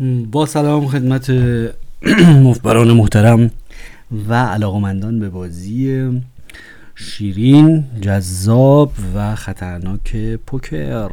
[0.00, 1.30] با سلام خدمت
[2.48, 3.50] مفبران محترم
[4.28, 6.10] و علاقمندان به بازی
[6.94, 10.16] شیرین جذاب و خطرناک
[10.46, 11.10] پوکر.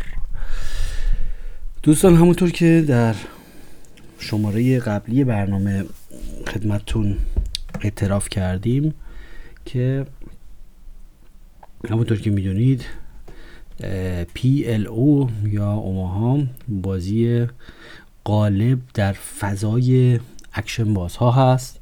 [1.84, 3.16] دوستان همونطور که در
[4.20, 5.86] شماره قبلی برنامه
[6.48, 7.18] خدمتتون
[7.82, 8.94] اعتراف کردیم
[9.66, 10.06] که
[11.90, 12.86] همونطور که می‌دونید
[14.36, 17.48] PLO یا اوماها بازی
[18.24, 20.20] غالب در فضای
[20.54, 21.80] اکشن بازها هست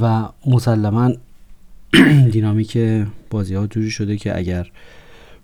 [0.00, 1.12] و مسلما
[2.32, 2.78] دینامیک
[3.30, 4.70] بازی ها جوری شده که اگر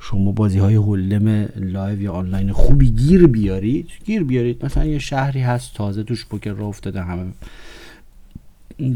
[0.00, 4.64] شما بازی های hold'em live یا آنلاین خوبی گیر بیارید گیر بیارید.
[4.64, 7.32] مثلا یه شهری هست تازه توش پوکر راه افتاده همه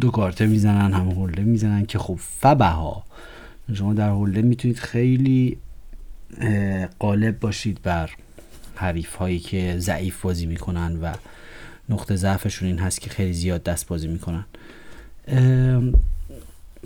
[0.01, 3.05] دو کارته می‌زنن همه hold'em می‌زنن که خب فبها
[3.75, 5.57] شما در هولم می‌تونید خیلی
[6.99, 8.11] قالب باشید بر
[8.81, 11.13] حریف هایی که ضعیف بازی می‌کنن و
[11.89, 14.45] نقطه ضعفشون این هست که خیلی زیاد دست بازی می‌کنن.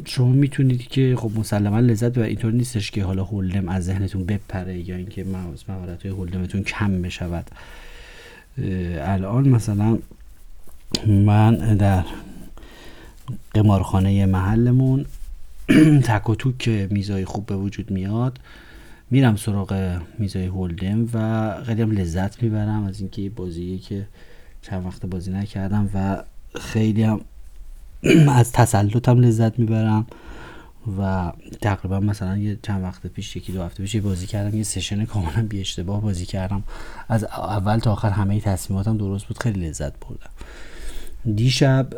[0.05, 4.89] شما می‌تونید که خب مسلما لذت و اینطور نیستش که حالا هولم از ذهنتون بپره
[4.89, 5.25] یا اینکه
[5.69, 7.51] مهارت های هولمتون کم بشود.
[8.98, 9.98] الان مثلا
[11.06, 12.05] من در
[13.55, 15.06] قمارخانه محلمون
[16.08, 18.39] تک و توک که میزای خوب به وجود میاد.
[19.11, 24.07] میرم سراغ میزای هولدم و خیلی هم لذت می‌برم از اینکه بازیه که
[24.63, 26.25] چند وقت بازی نکردم و
[26.61, 27.21] خیلی هم
[28.29, 30.07] از تسلطم لذت می‌برم
[30.99, 35.05] و تقریبا مثلا یه چند وقت پیش یکی دو هفته پیش بازی کردم یه سشن
[35.05, 36.63] کاملا بی اشتباه بازی کردم.
[37.09, 40.31] از اول تا آخر همه تصمیماتم درست بود خیلی لذت بردم.
[41.35, 41.91] دیشب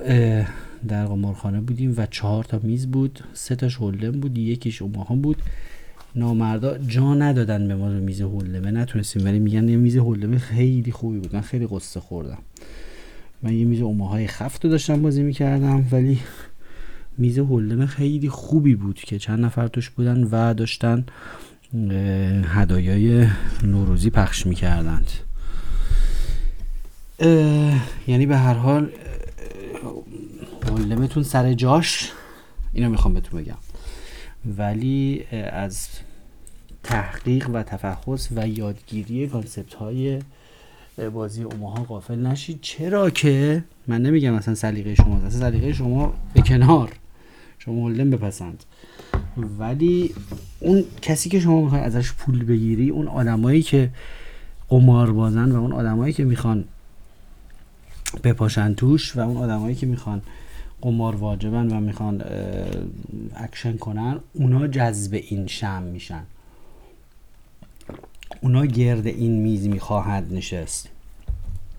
[0.89, 5.43] در قمارخانه بودیم و چهار تا میز بود سه تاش هولدم بود یکیش اوماها بود.
[6.17, 10.93] نامردا جا ندادن به ما رو میز هولمه نتونستیم ولی میگن یه میز هولمه خیلی
[10.93, 11.35] خوبی بود.
[11.35, 12.39] من خیلی قصه خوردم.
[13.43, 16.21] من یه میز اوماهای خفت رو داشتم بازی می‌کردم ولی
[17.19, 21.07] میز هولمه خیلی خوبی بود که چند نفر توش بودن و داشتن
[22.45, 23.29] هدایای
[23.63, 25.11] نوروزی پخش می‌کردند.
[28.09, 28.91] یعنی به هر حال
[30.69, 32.13] هولمتون سر جاش
[32.73, 33.57] اینو می‌خوام بهتون بگم.
[34.59, 35.89] ولی از
[36.87, 40.19] تحقیق و تفحص و یادگیری کانسپت های
[41.15, 42.59] بازی اوماها غافل نشید.
[42.63, 46.93] چرا که من نمیگم مثلا سلیقه شما اصلا سلیقه شما به کنار
[47.59, 48.65] شما هولدن بپسند.
[49.59, 50.15] ولی
[50.61, 53.91] اون کسی که شما می‌خوای ازش پول بگیری اون آدمایی که
[54.69, 56.65] قمار بازن و اون آدمایی که می‌خوان
[58.25, 60.23] بپاشن توش و اون آدمایی که می‌خوان
[60.81, 62.23] قمار واجبن و می‌خوان
[63.37, 66.23] اکشن کنن اونا جذب این game میشن.
[68.41, 70.89] اونا گرد این میز می‌خواهند نشست.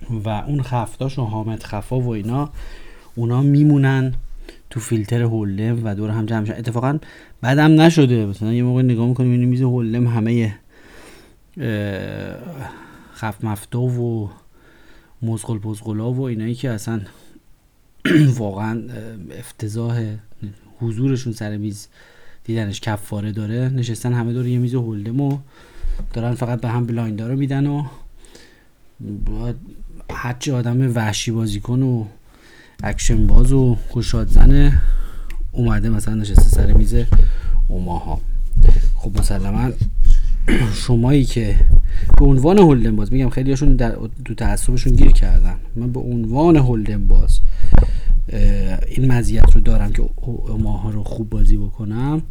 [0.10, 2.50] و اون خفتاش و حامد خفا و اینا
[3.16, 4.14] اونا میمونن
[4.70, 7.00] تو فیلتر Hold'em و دور هم جمع شدن اتفاقا
[7.42, 8.26] بدم نشده.
[8.26, 10.56] مثلا یه موقع نگاه می‌کنیم این میز Hold'em همه
[13.14, 14.30] خف مفتا و
[15.22, 17.02] مزغل بزغلا و اینایی که اصلا
[18.38, 18.84] واقعا
[19.40, 20.16] افتضاح
[20.80, 21.88] حضورشون سر میز
[22.44, 23.70] دیدنش کفاره داره.
[23.70, 25.38] نشستن همه دور یه میز Hold'em و
[26.14, 27.84] دارن فقط به هم blind رو میدن و
[30.12, 32.06] هرچی آدم وحشی بازی کن و
[32.84, 34.82] اکشن باز و گشاد زنه
[35.52, 36.96] اومده مثلا نشسته سر میز
[37.68, 38.22] اوماها.
[38.96, 39.72] خب مسلما
[40.74, 41.56] شمایی که
[42.18, 45.56] به عنوان هولدن باز میگم خیلی هاشون در تو تعصبشون گیر کردن.
[45.76, 47.40] من به عنوان هولدن باز
[48.88, 52.22] این مزیت رو دارم که اوماها رو خوب بازی بکنم.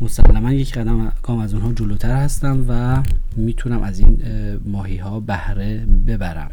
[0.00, 3.02] مسلما یک قدم کام از اونها جلوتر هستم و
[3.36, 4.18] می‌تونم از این
[4.64, 6.50] ماهی ها بهره ببرم.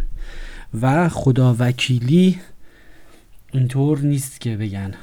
[0.81, 2.39] و خدا وکیلی
[3.51, 4.93] اینطور نیست که بگن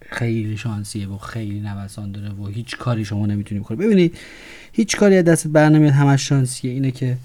[0.00, 3.76] خیلی شانسیه و خیلی نوسان داره و هیچ کاری شما نمی‌تونی بکنی.
[3.76, 4.18] ببینید
[4.72, 6.70] هیچ کاری از دست برنمیاد همش شانسیه.
[6.70, 7.16] اینه که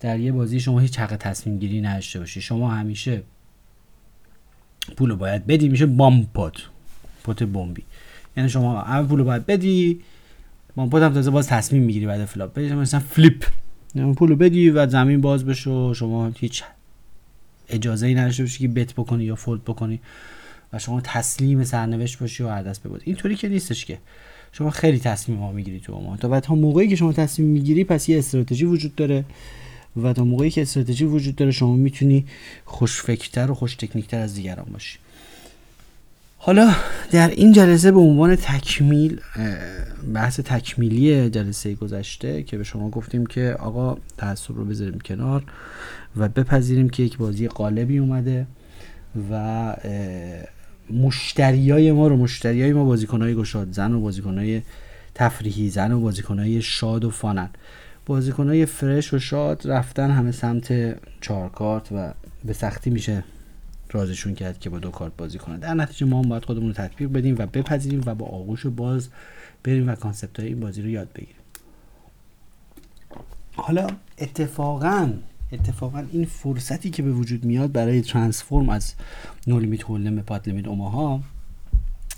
[0.00, 2.40] در یه بازی شما هیچ حق تصمیم گیری نداشته باشی.
[2.40, 3.22] شما همیشه
[4.96, 6.56] پولو باید بدی میشه bomb pot
[7.24, 7.82] پات بمبی.
[8.38, 10.00] یعنی شما اول پولو باید بدی
[10.76, 12.54] pot هم تازه باز تصمیم می‌گیری بعد flop.
[12.54, 13.44] بدی مثلا flip.
[13.94, 16.62] یعنی پولو بدی و زمین باز بشه شما هیچ
[17.68, 20.00] اجازه ای نداشته باشی که بت بکنی یا فولد بکنی
[20.72, 23.02] و شما تسلیم سرنوشت باشی و عدس ببازی.
[23.06, 23.98] اینطوری که نیستش که.
[24.52, 26.16] شما خیلی تصمیم ها می‌گیری تو ما.
[26.16, 29.24] تا بعد تا موقعی که شما تصمیم می‌گیری پس یه استراتژی وجود داره
[29.96, 32.24] و تا موقعی که استراتژی وجود داره شما می‌تونی
[32.64, 34.98] خوش فکرتر و خوش تکنیکتر از دیگران باشی.
[36.48, 36.74] حالا
[37.10, 39.20] در این جلسه به عنوان تکمیل
[40.14, 45.44] بحث تکمیلی جلسه گذشته که به شما گفتیم که آقا تعصب رو بذاریم کنار
[46.16, 48.46] و بپذیریم که یک بازی غالبی اومده
[49.30, 49.76] و
[50.90, 54.62] مشتریای ما رو مشتریای ما بازیکنهای گشاد زن و بازیکنهای
[55.14, 57.50] تفریحی زن و بازیکنهای شاد و fun ن.
[58.06, 62.12] بازیکنهای fresh و شاد رفتن همه سمت چارکارت و
[62.44, 63.24] به سختی میشه
[63.90, 65.58] راضیشون کرد که با دو کارت بازی کنن.
[65.58, 69.08] در نتیجه ما هم باید خودمون رو تطبیق بدیم و بپذیریم و با آغوش باز
[69.64, 71.34] بریم و concept های این بازی رو یاد بگیریم.
[73.56, 73.86] حالا
[74.18, 75.12] اتفاقا
[75.52, 78.94] اتفاقا این فرصتی که به وجود میاد برای ترانسفورم از
[79.46, 81.22] نو لیمیت هولدم به پات لیمیت اوماها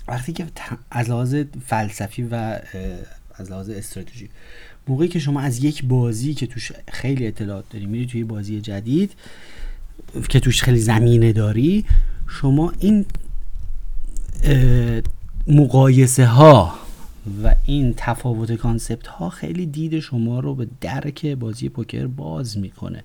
[0.07, 0.47] وقتی که
[0.91, 1.35] از لحاظ
[1.65, 2.59] فلسفی و
[3.35, 4.29] از لحاظ استراتژی
[4.87, 9.11] موقعی که شما از یک بازی که توش خیلی اطلاعات داری میری توی بازی جدید
[10.29, 11.85] که توش خیلی زمینه داری
[12.27, 13.05] شما این
[15.47, 16.73] مقایسه ها
[17.43, 23.03] و این تفاوت concept ها خیلی دید شما رو به درک بازی پوکر باز می‌کنه.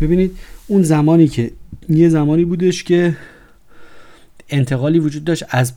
[0.00, 1.50] ببینید اون زمانی که
[1.88, 3.16] یه زمانی بودش که
[4.48, 5.72] انتقالی وجود داشت از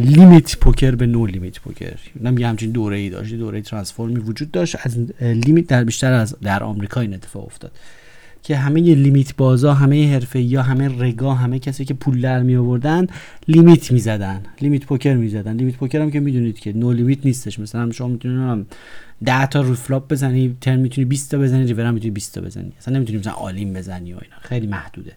[0.00, 1.98] limit پوکر به no limit پوکر.
[2.20, 6.12] نم یه همچین دوره ای داشت دوره transform ی وجود داشت از limit در بیشتر
[6.12, 7.72] از در آمریکا این اتفاق افتاد.
[8.44, 12.42] که همه limit بازا همه حرفه یا همه reg ا همه کسی که پول در
[12.42, 13.06] می آوردن
[13.48, 17.58] limit می‌زدن limit پوکر می‌زدن limit پوکر هم که می‌دونید که no limit نیستش.
[17.58, 18.66] مثلا شما می‌تونید
[19.24, 22.40] 10 تا رو flop بزنی turn می‌تونی 20 تا بزنی ریور هم می‌تونی 20 تا
[22.40, 22.72] بزنی.
[22.78, 24.36] اصلا نمی‌تونی مثلا all in بزنی و اینا.
[24.40, 25.12] خیلی محدوده.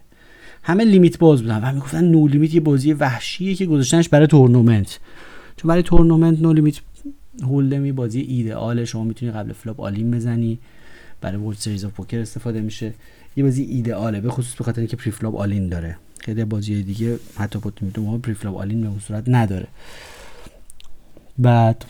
[0.62, 5.00] همه limit باز بودن و می‌گفتن no limit یه بازی وحشیه که گذاشتنش برای تورنمنت.
[5.56, 6.76] چون برای تورنمنت no limit
[7.42, 10.58] Hold'em ی بازی ایدئاله شما می‌تونی قبل flop all in بزنی.
[11.20, 12.92] برای World Series of Poker استفاده میشه.
[13.36, 15.96] یه بازی ایدئاله به خصوص به خاطر اینکه preflop all in داره.
[16.20, 19.66] خیلی بازی دیگه حتی پوت ما preflop all in به صورت نداره.
[21.38, 21.84] بعد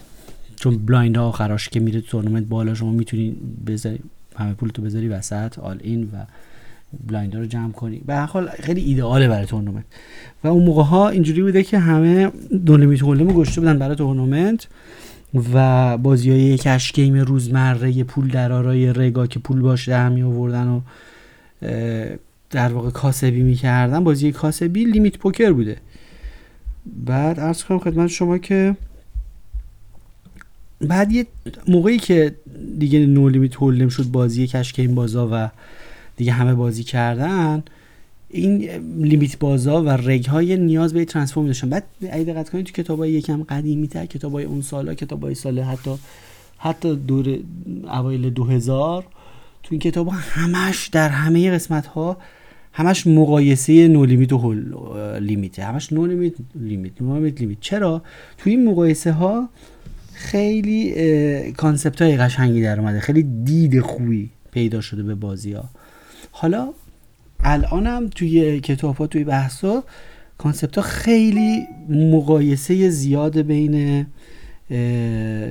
[0.56, 3.37] چون blind ها آخراش که میره تورنمنت بالا شما می‌تونی
[3.67, 3.99] بذاری
[4.37, 6.25] همه پولتو بذاری وسط all in و
[7.06, 7.99] blind رو جمع کنی.
[8.06, 9.85] به هر حال خیلی ایدئاله برای تورنمنت.
[10.45, 12.33] و اون موقع ها اینجوری بوده که همه
[12.67, 14.67] دو Hold'em گذاشته بودن برای تورنمنت.
[15.34, 20.69] و بازی های cash game روزمره پول درارای reg ا که پول باشه همی آوردن
[20.69, 20.80] و
[22.50, 25.76] در واقع کاسبی می‌کردن بازی کاسبی لیمیت پوکر بوده.
[26.86, 28.76] بعد ارز کنم خدمت شما که
[30.80, 31.26] بعد یه
[31.69, 32.34] موقعی که
[32.78, 35.50] دیگه نو لیمیت هولدم شد بازی کشک این بازا و
[36.16, 37.62] دیگه همه بازی کردن
[38.30, 41.69] این لیمیت بازا و رگ های نیاز به ترانسفورم داشتن.
[41.69, 45.90] بعد اگه دقت کنید تو کتابای یکم قدیمی تر کتابای اون سالا کتابای سال حتی
[46.58, 47.38] حتی دور
[47.84, 49.04] اوایل 2000
[49.62, 52.16] تو این کتاب همش در همه قسمت ها
[52.72, 54.75] همش مقایسه no limit و full
[55.20, 57.58] limit همش no limit limit no limit limit.
[57.60, 58.02] چرا؟
[58.38, 59.48] تو این مقایسه ها
[60.12, 63.00] خیلی concept های قشنگی در اومده.
[63.00, 65.64] خیلی دید خوبی پیدا شده به بازی ها
[66.30, 66.69] حالا
[67.40, 69.85] الانم توی کتاب ها توی بحث ها
[70.38, 74.06] concept ها خیلی مقایسه زیاد بین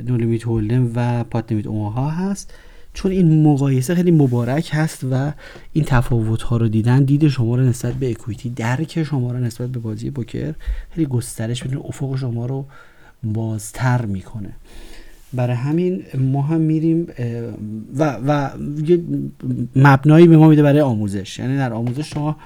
[0.07, 2.54] نو لیمیت هولدم و پات لیمیت اوماها هست.
[2.94, 5.31] چون این مقایسه خیلی مبارک هست و
[5.74, 9.69] این تفاوت ها رو دیدن دید شما رو نسبت به اکویتی درک شما رو نسبت
[9.69, 10.54] به بازی پوکر
[10.89, 12.66] خیلی گسترش میده افق شما رو
[13.24, 14.50] بازتر می‌کنه.
[15.33, 17.07] برای همین ما هم میریم
[17.95, 18.50] و, و
[18.85, 19.03] یه
[19.75, 21.39] مبنایی به ما میده برای آموزش.
[21.39, 22.38] یعنی در آموزش شما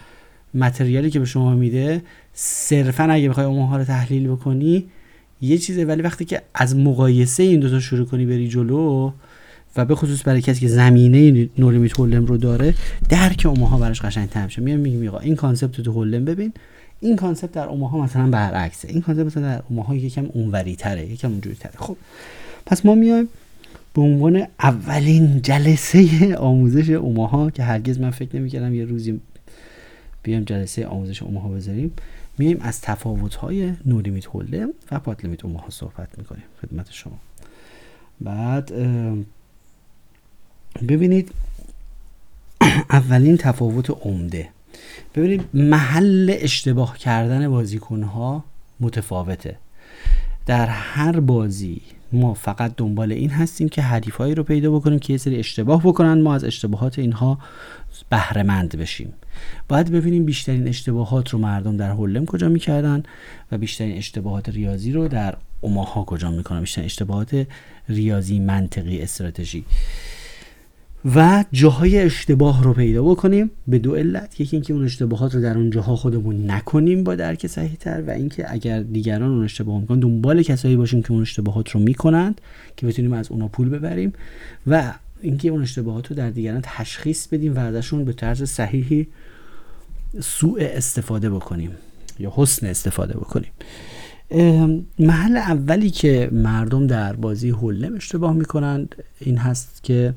[0.54, 2.02] متریالی که به شما میده
[2.34, 4.86] صرفا اگه بخوای اون رو تحلیل بکنی
[5.42, 5.86] یه چیزه.
[5.86, 9.12] ولی وقتی که از مقایسه این دوتا شروع کنی بری جلو
[9.76, 12.74] و به خصوص برای کسی که زمینه no limit Hold'em رو داره
[13.10, 14.62] درک اوماها براش قشنگ تر میشه.
[14.62, 16.54] میگم میگم این concept تو Hold'em ببین.
[17.00, 18.88] این concept در اوماها مثلا برعکسه.
[18.88, 21.98] این concept مثلا در اوماها یکم اونوری تره یکم اونجوری تره خب.
[22.66, 23.28] پس ما میایم
[23.94, 29.22] به عنوان اولین جلسه آموزش اوماها که هرگز من فکر نمی‌کردم یه روزی
[30.24, 31.92] بیایم جلسه آموزش اوماها بذاریم.
[32.38, 36.44] میایم از تفاوت های لیمیت هولدم و پات لیمیت اوماها صحبت می‌کنیم.
[36.62, 37.20] خدمت شما.
[38.22, 38.72] بعد
[40.88, 41.32] ببینید
[42.92, 44.50] اولین تفاوت عمده.
[45.16, 48.44] ببینید محل اشتباه کردن بازیکنها
[48.80, 49.58] متفاوته.
[50.46, 51.82] در هر بازی
[52.14, 56.22] ما فقط دنبال این هستیم که حریفایی رو پیدا بکنیم که یه سری اشتباه بکنن.
[56.22, 57.40] ما از اشتباهات اینها
[58.10, 59.14] بهرهمند بشیم.
[59.68, 63.04] باید ببینیم بیشترین اشتباهات رو مردم در هولم کجا می‌کردن
[63.52, 66.60] و بیشترین اشتباهات ریاضی رو در اوماها کجا می‌کنن.
[66.60, 67.48] بیشترین اشتباهات
[67.90, 69.66] ریاضی منطقی استراتژی.
[71.06, 74.42] و جاهای اشتباه رو پیدا بکنیم به دو علت.
[74.42, 78.10] یکی اینکه اون اشتباهات رو در اون جاها خودمون نکنیم با درک صحیح تر و
[78.10, 82.42] اینکه اگر دیگران اون اشتباه می‌کنن دنبال کسایی باشیم که اون اشتباهات رو می‌کنند
[82.78, 84.14] که بتونیم از اونا پول ببریم
[84.68, 89.08] و اینکه اون اشتباهات رو در دیگران تشخیص بدیم و ازشون به طرز صحیحی
[90.20, 91.72] سوء استفاده بکنیم
[92.20, 93.52] یا حسن استفاده بکنیم.
[95.00, 100.14] محل اولی که مردم در بازی هولم اشتباه می‌کنند این هست که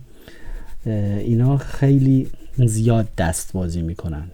[0.87, 4.25] اینا خیلی زیاد دست بازی می‌کنن.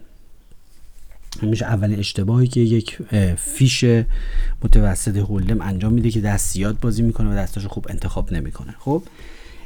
[1.42, 2.99] همیشه اولین اشتباهی که یک
[3.37, 3.85] فیش
[4.64, 8.75] متوسط هولم انجام میده که دست زیاد بازی می‌کنه و دستاشو خوب انتخاب نمی‌کنه.
[8.78, 9.02] خب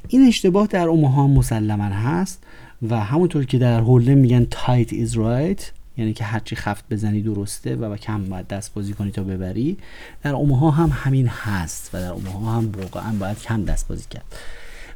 [0.08, 2.42] این اشتباه در اوماها مسلما هست
[2.88, 5.62] و همونطور که در Hold'em میگن tight is right
[5.96, 9.76] یعنی که هرچی خفت بزنی درسته و با کم باید دست بازی کنی تا ببری
[10.22, 14.24] در اوماها هم همین هست و در اوماها هم واقعا باید کم دست بازی کرد.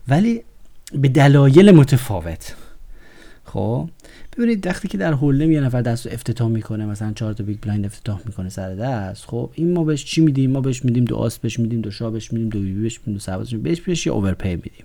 [0.09, 0.42] ولی
[0.92, 2.54] به دلایل متفاوت.
[3.45, 3.88] خب
[4.37, 7.58] ببینید وقتی که در Hold'em یه نفر دست رو افتتاح می‌کنه مثلا چهار تا big
[7.61, 11.16] blind افتتاح می‌کنه سر دست خب این ما بهش چی میدیم؟ ما بهش میدیم دو
[11.16, 14.07] آس بهش میدیم دو شاه بهش میدیم دو بی‌بی بهش میدیم دو سرباز بهش بهش
[14.07, 14.85] یه overpair میدیم.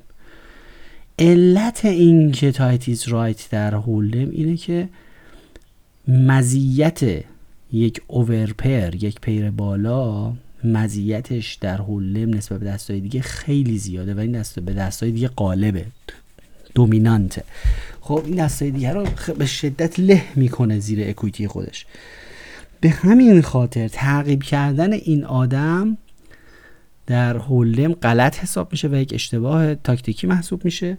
[1.19, 4.89] علت این که tight is right در Hold'em اینه که
[6.07, 7.23] مزیت
[7.71, 10.33] یک overpair یک pair بالا
[10.63, 15.27] مزیتش در Hold'em نسبت به دستای دیگه خیلی زیاده و این دست به دستای دیگه
[15.27, 15.85] غالبه
[16.75, 17.43] dominant ه.
[18.01, 21.85] خب این دستای دیگه رو به شدت له می‌کنه زیر equity خودش.
[22.81, 25.97] به همین خاطر تعقیب کردن این آدم
[27.07, 30.97] در هولم غلط حساب میشه و یک اشتباه تاکتیکی محسوب میشه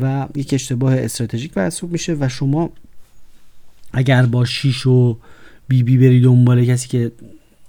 [0.00, 2.70] و یک اشتباه استراتژیک محسوب میشه و شما
[3.92, 5.18] اگر با شیش و
[5.68, 7.12] بی بی بری دنبال کسی که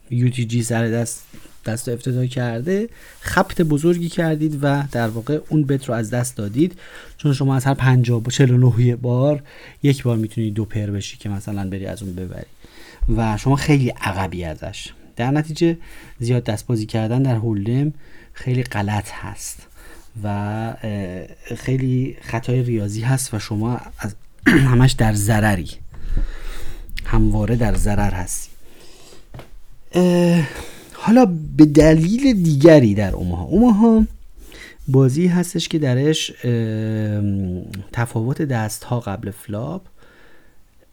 [0.10, 1.24] جی سر دست
[1.68, 2.90] دست افتتاح کرده.
[3.22, 6.80] خبت بزرگی کردید و در واقع اون بت رو از دست دادید.
[7.18, 9.44] چون شما از هر 50 با 49 بار
[9.84, 12.46] یک بار می‌تونید دو پر بشی که مثلا بری از اون ببری.
[13.18, 14.94] و شما خیلی عقبی ازش.
[15.16, 15.78] در نتیجه
[16.20, 17.94] زیاد دست بازی کردن در هولدم
[18.34, 19.68] خیلی غلط هست
[20.24, 20.74] و
[21.58, 24.16] خیلی خطای ریاضی هست و شما از
[24.72, 25.70] همش در ضرری.
[27.06, 28.57] همواره در ضرر هستی.
[30.94, 31.26] حالا
[31.58, 33.44] به دلیل دیگری در اوماها.
[33.44, 34.06] اوماها
[34.88, 36.32] بازی هستش که درش
[37.94, 39.82] تفاوت دست ها قبل فلاپ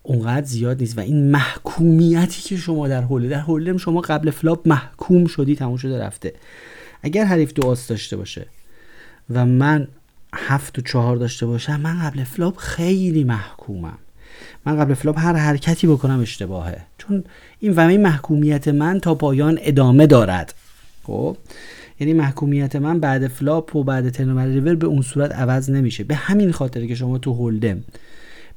[0.02, 4.68] اونقدر زیاد نیست و این محکومیتی که شما در حوله در حوله شما قبل flop
[4.68, 6.34] محکوم شدی تموم شده رفته.
[7.02, 8.46] اگر حریف دو آس داشته باشه
[9.30, 9.88] و من
[10.34, 13.98] هفت و چهار داشته باشم من قبل flop خیلی محکومم.
[14.66, 16.80] من قبل flop هر حرکتی بکنم اشتباهه.
[17.08, 17.24] چون
[17.60, 20.54] این و این محکومیت من تا پایان ادامه دارد.
[21.02, 21.36] خب
[22.00, 26.04] یعنی محکومیت من بعد flop و بعد turn و river به اون صورت عوض نمیشه.
[26.04, 27.84] به همین خاطر که شما تو Hold'em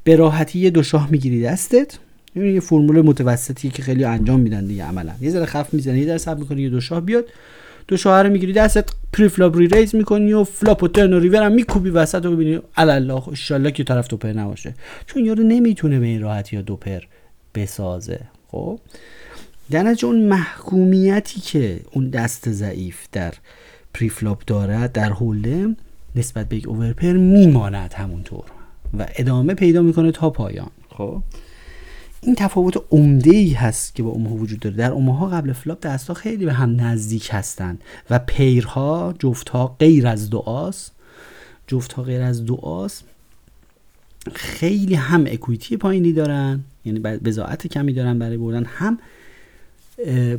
[0.04, 2.00] به راحتی یه دو شاه می‌گیری دستت
[2.36, 5.12] یعنی یه فرمول متوسطی که خیلی انجام میدن دیگه عملا.
[5.22, 7.26] یه ذره خف می‌زنی یه صبر می‌کنی یه دو شاه بیاد.
[7.88, 11.52] دو شاه رو می‌گیری دستت pre-flop re-raise می‌کنی و flop و turn و river هم
[11.52, 12.60] میکوبی وسط رو ببینی.
[12.76, 14.74] الا اینکه طرف دوپر نباشه.
[15.06, 17.00] چون یارو نمی‌تونه به این راحتی یا دوپر
[17.56, 18.20] بسازه.
[18.52, 18.80] خب؟
[19.72, 23.34] در نتیجه اون محکومیتی که اون دست ضعیف در
[23.94, 25.76] pre-flop دارد در hold'em
[26.16, 28.44] نسبت به یک overpair میماند همونطور
[29.00, 30.70] و ادامه پیدا می‌کنه تا پایان.
[30.90, 31.22] خب؟
[32.22, 34.76] این تفاوت عمده ای هست که با اوماها وجود داره.
[34.76, 40.30] در اوماها قبل flop دستها خیلی به هم نزدیک هستند و پیرها جفتها غیر از
[40.30, 40.92] دو آس
[41.68, 43.04] جفتها غیر از دو آس
[44.36, 49.00] خیلی هم equity پایینی دارن یعنی بضاعت کمی دارن برای بردن هم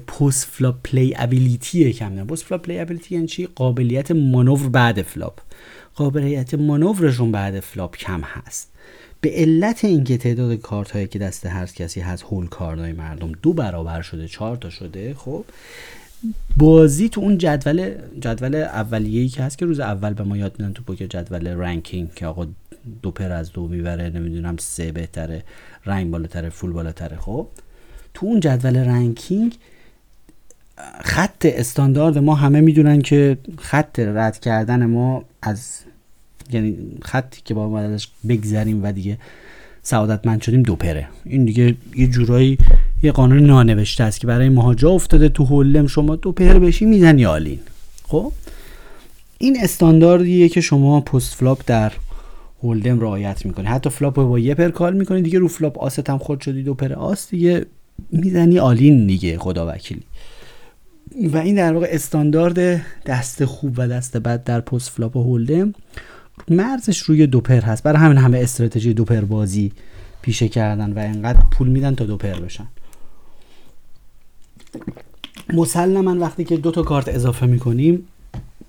[0.06, 2.26] post-flop playability کم دارن.
[2.26, 5.40] post-flop playability یعنی چی؟ قابلیت مانور بعد flop
[5.94, 8.70] قابلیت مانورشون بعد flop کم هست.
[9.20, 13.32] به علت اینکه تعداد کارت هایی که دست هر کسی هست hole card های مردم
[13.42, 15.44] دو برابر شده چهار تا شده خب
[16.56, 20.72] بازی تو اون جدول جدول اولیه‌ای که هست که روز اول به ما یاد میدن
[20.72, 22.46] تو پوکر جدول ranking که آقا
[23.02, 25.42] دو پر از دو می‌بره نمی‌دونم سه بهتره
[25.86, 27.16] رنگ بالاتره فول بالاتره.
[27.16, 27.46] خب
[28.14, 29.56] تو اون جدول ranking
[31.04, 35.78] خط استاندارد ما همه می‌دونن که خط رد کردن ما از
[36.52, 39.18] یعنی خطی که با ازش بگذریم و دیگه
[39.82, 41.08] سعادتمند شدیم دو پره.
[41.24, 42.58] این دیگه یه جورایی
[43.02, 46.84] یه قانون نانوشته است که برای ماها جا افتاده تو hold'em شما دو پر بشی
[46.84, 47.60] می‌زنی all in
[48.02, 48.32] خب
[49.38, 51.92] این استانداردیه که شما post-flop در
[52.62, 56.18] hold'em رعایت می‌کنی حتی flop با یه پر call می‌کنی دیگه رو flop آست هم
[56.18, 57.66] خورد شدی دو پر آس دیگه
[58.10, 60.02] می‌زنی all in دیگه خدا وکیلی.
[61.32, 65.74] و این در واقع استاندارد دست خوب و دست بد در post-flop و hold'em.
[66.48, 67.82] مرزش روی دوپر هست.
[67.82, 69.72] برای همین همه استراتژی دوپر بازی
[70.22, 72.66] پیشه کردن و انقدر پول میدن تا دوپر بشن.
[75.52, 78.06] مسلما وقتی که دو تا کارت اضافه می‌کنیم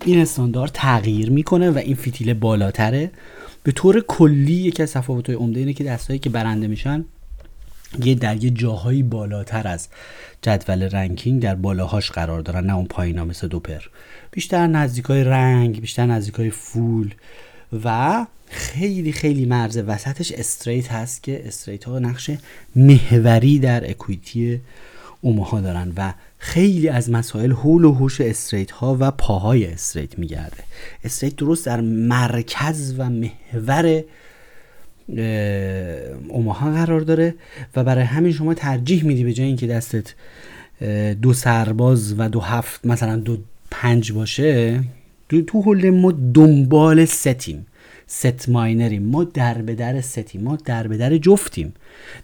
[0.05, 3.11] این استاندارد تغییر می‌کنه و این فیتیل بالاتره.
[3.63, 7.05] به طور کلی یکی از تفاوت‌های عمده اینه که دستایی که برنده میشن
[8.03, 9.87] یه در یه جاهایی بالاتر از
[10.41, 13.81] جدول ranking در بالاهاش قرار دارن نه اون پایینا مثل دوپر
[14.31, 17.13] بیشتر نزدیکای رنگ بیشتر نزدیکای فول
[17.83, 22.31] و خیلی خیلی مرز وسطش straight هست که straight ها نقش
[22.75, 24.61] محوری در equity
[25.21, 30.63] اوماها دارن و خیلی از مسائل حول و حوش straight ها و پاهای straight میگرده.
[31.03, 34.03] straight درست در مرکز و محور
[36.27, 37.35] اوماها قرار داره
[37.75, 40.13] و برای همین شما ترجیح میدی به جای اینکه دستت
[41.21, 43.37] دو سرباز و دو هفت مثلا دو
[43.71, 44.83] پنج باشه
[45.47, 47.65] تو hold'em ما دنبال set یم.
[48.11, 49.03] set miner یم.
[49.03, 50.43] ما در به در ستیم.
[50.43, 51.73] ما در به در جفتیم.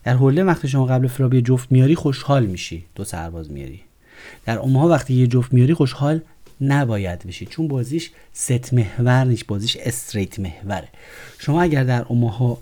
[0.04, 2.86] در حله وقتی شما قبل flop یه جفت میاری خوشحال میشی.
[2.96, 3.82] دو سرباز میاری.
[4.46, 6.22] در اوماها وقتی یه جفت میاری خوشحال
[6.62, 7.46] نباید بشی.
[7.46, 9.48] چون بازیش ست محور نیست.
[9.48, 10.88] بازیش straight محوره.
[11.40, 12.58] شما اگر در اومها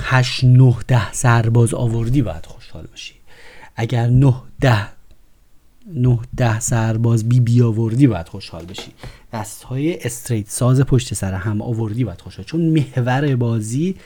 [0.00, 3.14] 8 9 10 سرباز آوردی باید خوشحال باشی
[3.76, 4.95] اگر 9 10
[5.94, 8.92] نه ده سرباز بی بی آوردی باید خوشحال بشی.
[9.32, 12.46] دست های استریت ساز پشت سر هم آوردی باید خوشحال.
[12.46, 13.96] چون محور بازی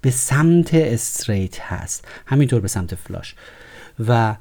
[0.00, 2.04] به سمت استریت هست.
[2.26, 3.34] همینطور به سمت فلاش.
[4.08, 4.36] و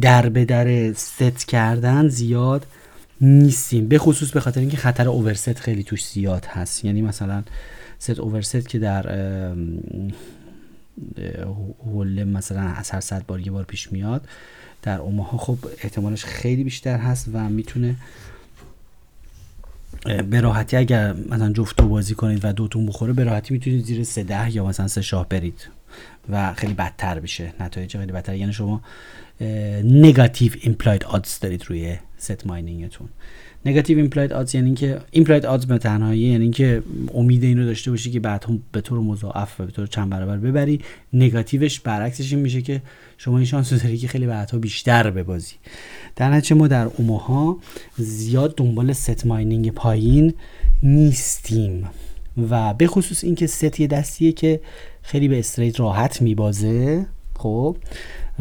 [0.00, 2.66] در به در ست کردن زیاد
[3.20, 3.88] نیستیم.
[3.88, 6.84] به خصوص به خاطر اینکه خطر اوورست خیلی توش زیاد هست.
[6.84, 7.42] یعنی مثلا
[7.98, 9.06] ست اوورست که در
[11.86, 14.28] هول مثلا از هر صد بار یه بار پیش میاد
[14.86, 17.96] در اوماها خب احتمالش خیلی بیشتر هست و می‌تونه
[20.30, 24.22] به راحتی اگر مثلا جفت بازی کنید و دوتون بخوره به راحتی می‌تونید زیر سه
[24.22, 25.68] ده یا مثلا سه شاه برید
[26.28, 27.52] و خیلی بدتر بشه.
[27.60, 28.34] نتایج خیلی بدتر.
[28.34, 28.80] یعنی شما
[29.84, 33.08] negative implied odds دارید روی set mining تون
[33.66, 36.82] negative implied odds یعنی که implied odds به تنهایی یعنی اینکه
[37.14, 40.36] امید اینو داشته باشی که بعد هم به طور مضاعف و به طور چند برابر
[40.36, 40.80] ببری.
[41.12, 42.82] نگاتیوش برعکسش این میشه که
[43.18, 45.54] شما این شانس داری که خیلی بعدها بیشتر ببازی.
[46.16, 47.58] در نتیجه ما در اوماها
[47.98, 50.34] زیاد دنبال set mining پایین
[50.82, 51.88] نیستیم.
[52.50, 54.60] و به خصوص اینکه ست یه دستیه که
[55.02, 57.06] خیلی به straight راحت میبازه.
[57.34, 57.76] خب؟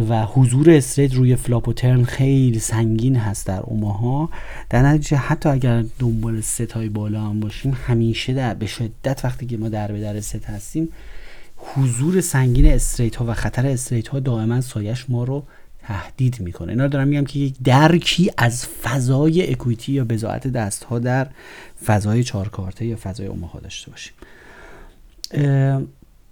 [0.09, 4.29] و حضور straight روی flop و turn خیلی سنگین هست در اوماها.
[4.69, 9.45] در نتیجه حتی اگر دنبال ست های بالا هم باشیم همیشه در به شدت وقتی
[9.45, 10.89] که ما در به در ست هستیم
[11.57, 15.43] حضور سنگین straight ها و خطر straight ها دائما آسایش ما رو
[15.87, 16.71] تهدید می‌کنه.
[16.71, 21.27] اینا دارم میگم که یک درکی از فضای equity یا بضاعت دست ها در
[21.85, 24.13] فضای چهار کارته یا فضای اوماها داشته باشیم.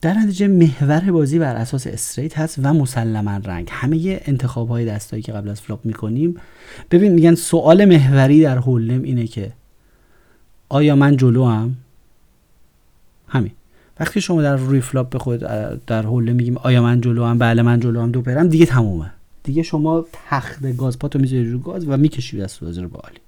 [0.03, 3.67] در نتیجه محور بازی بر اساس straight هست و مسلما رنگ.
[3.71, 6.35] همه انتخاب های دستایی که قبل از flop می‌کنیم
[6.91, 9.51] ببین میگن سوال محوری در hold'em اینه که
[10.69, 11.75] آیا من جلوام
[13.27, 13.51] همین.
[13.99, 15.39] وقتی شما در روی flop به خود
[15.87, 19.11] در hold'em میگیم آیا من جلوام بله من جلوام دو پرم دیگه تمومه.
[19.43, 23.19] دیگه شما تخت گاز پاتو می‌ذاری رو گاز و می‌کشی دست رو به all in.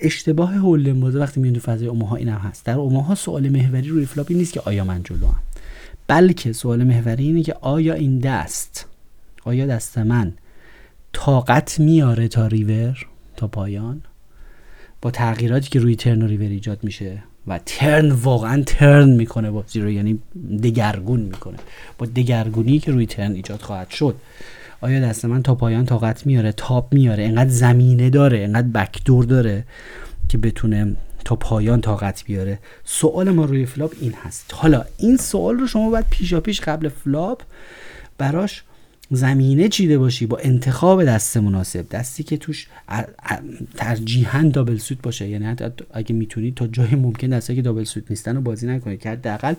[0.00, 2.64] اشتباه hold'em بازه وقتی میاد تو فضای اوماها اینم هست.
[2.64, 5.40] در اوماها سوال محوری روی flop ی نیست که آیا من جلوام
[6.06, 8.86] بلکه سوال محوری اینه که آیا این دست
[9.44, 10.32] آیا دست من
[11.12, 14.02] طاقت میاره تا ریور تا پایان؟
[15.02, 19.64] با تغییراتی که روی turn و river ایجاد میشه و turn واقعا turn می‌کنه با
[19.74, 20.18] رو یعنی
[20.62, 21.56] دگرگون می‌کنه.
[21.98, 24.16] با دگرگونی که روی turn ایجاد خواهد شد.
[24.84, 27.24] آیا دست من تا پایان طاقت میاره؟ تاب میاره.
[27.24, 29.64] انقدر زمینه داره انقدر backdoor داره
[30.28, 32.58] که بتونه تا پایان طاقت بیاره.
[32.84, 34.50] سوال ما روی flop این هست.
[34.54, 37.42] حالا این سوال رو شما باید پیشا پیش قبل flop
[38.18, 38.62] براش
[39.10, 41.88] زمینه چیده باشی با انتخاب دست مناسب.
[41.88, 42.66] دستی که توش
[43.76, 45.28] ترجیحاً double suit باشه.
[45.28, 49.00] یعنی حتی اگه می‌تونید تا جای ممکن دستی که double suit نیستن رو بازی نکنید
[49.00, 49.54] که حداقل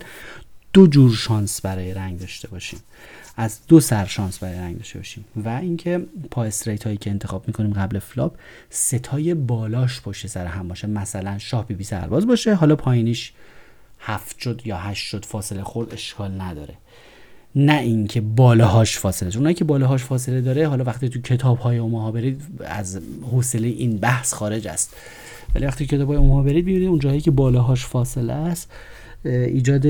[0.72, 2.78] دو جور شانس برای رنگ داشته باشیم
[3.36, 5.24] از دو سر شانس برای رنگ داشته باشیم.
[5.44, 8.36] و اینکه پا straight هایی که انتخاب می‌کنیم قبل flop
[8.70, 10.86] ستای بالاش پشت سر هم باشه.
[10.86, 12.54] مثلا شاه بی بی سرباز باشه.
[12.54, 13.32] حالا پایینیش
[14.00, 16.74] هفت شد یا هشت شد فاصله خورد اشکال نداره.
[17.54, 22.10] نه اینکه بالاهاش فاصله اونایی که بالاهاش فاصله داره حالا وقتی تو کتاب های اوماها
[22.10, 24.96] برید از حوصله این بحث خارج است.
[25.54, 28.70] ولی وقتی کتاب های اوماها برید ببینید اون جایی که بالاهاش فاصله است
[29.24, 29.86] ایجاد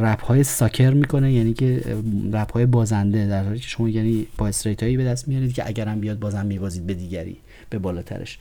[0.00, 1.96] رپ های ساکر می‌کنه یعنی که
[2.32, 5.68] رپ های بازنده در حالی که شما یعنی با استریت هایی به دست میارید که
[5.68, 7.36] اگرم بیاد بازم میبازید به دیگری
[7.70, 8.38] به بالاترش.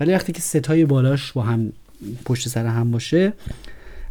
[0.00, 1.72] ولی وقتی که ستای بالاش با هم
[2.24, 3.32] پشت سر هم باشه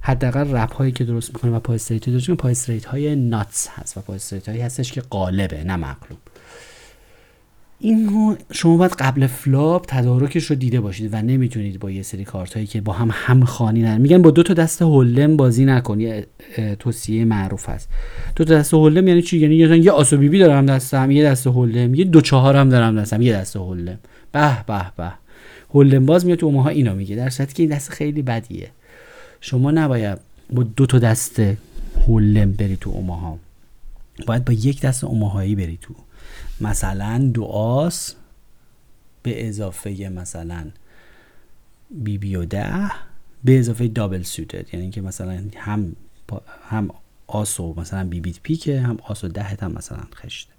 [0.02, 3.68] حداقل wrap هایی که درست می‌کنه و پای straight درست می‌کنه پای straight های nuts
[3.71, 6.20] هست و پای straight هایی هستش که غالبه نه مغلوب
[7.80, 12.54] این شما باید قبل flop تدارکش رو دیده باشید و نمی‌تونید با یه سری کارت
[12.54, 16.00] هایی که با هم همخوانی ندارن میگن با دو تا دست Hold'em بازی نکن.
[16.00, 16.28] یه
[16.80, 17.90] توصیه معروف هست.
[18.36, 21.24] دو تا دست Hold'em یعنی چی؟ یعنی یه آس و بی بی دارم دستم یه
[21.24, 23.98] دست Hold'em یه دو چهار هم دارم دستم یه دست Hold'em
[24.32, 25.12] به به به.
[25.74, 27.16] هولم باز میاد تو اوماها اینا میگه.
[27.16, 28.70] در صورتی که این دست خیلی بدیه.
[29.42, 30.18] شما نباید
[30.54, 31.42] با دو تا دست
[32.08, 33.40] هولم بری تو اوماها.
[34.28, 35.94] باید با یک دست اوماهایی بری تو.
[36.62, 38.15] مثلا آس
[39.24, 40.72] به اضافه مثلا
[41.91, 42.91] بی بی و ده
[43.44, 45.96] به اضافه دابل سوتد یعنی که مثلا هم
[46.70, 46.89] هم
[47.28, 50.52] آس و مثلا بی بیت پیکه هم آس و دهت هم مثلا خشته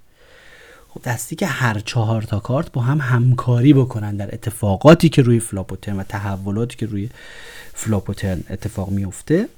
[0.88, 5.40] خب دستی که هر چهار تا کارت با هم همکاری بکنن در اتفاقاتی که روی
[5.40, 7.09] flop و turn و تحولاتی که روی
[7.74, 9.48] flop و turn اتفاق میفته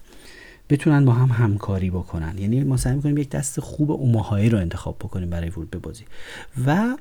[0.71, 2.39] بتونن با هم همکاری بکنن.
[2.39, 6.05] یعنی ما سعی می‌کنیم یک دست خوب اوماهایی رو انتخاب بکنیم برای ورود به بازی.
[6.67, 6.97] و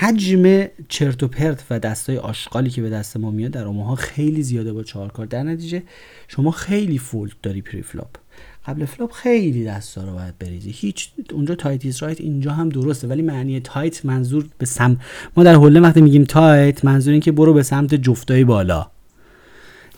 [0.00, 4.42] حجم چرت و پرت و دستای آشغالی که به دست ما میاد در اوماها خیلی
[4.42, 5.26] زیاده با چهار کارت.
[5.26, 5.82] در نتیجه
[6.28, 8.16] شما خیلی fold داری pre-flop
[8.66, 10.70] قبل flop خیلی دستا رو باید بریزی.
[10.70, 14.96] هیچ اونجا tight is right اینجا هم درسته ولی معنی tight منظور به سمت
[15.36, 18.90] ما در Hold'em وقتی میگیم tight منظور این که برو به سمت جفتای بالا.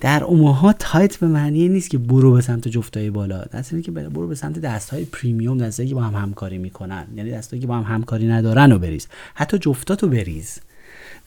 [0.00, 3.44] در Omaha tight به معنی نیست که برو به سمت جفتای بالا.
[3.44, 7.06] دست که برو به سمت دستهای premium دستایی که با هم همکاری می‌کنن.
[7.16, 9.08] یعنی دستایی که با هم همکاری ندارن رو بریز.
[9.34, 10.58] حتی جفتاتو بریز.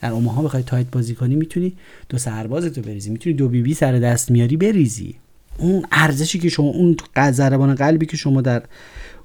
[0.00, 1.72] در اوماها بخوای tight بازی کنی می‌تونی
[2.08, 3.10] دو سربازتو بریزی.
[3.10, 5.14] می‌تونی دو بی بی سر دست میاری بریزی.
[5.58, 6.96] اون ارزشی که شما اون
[7.30, 8.62] ضربان قلبی که شما در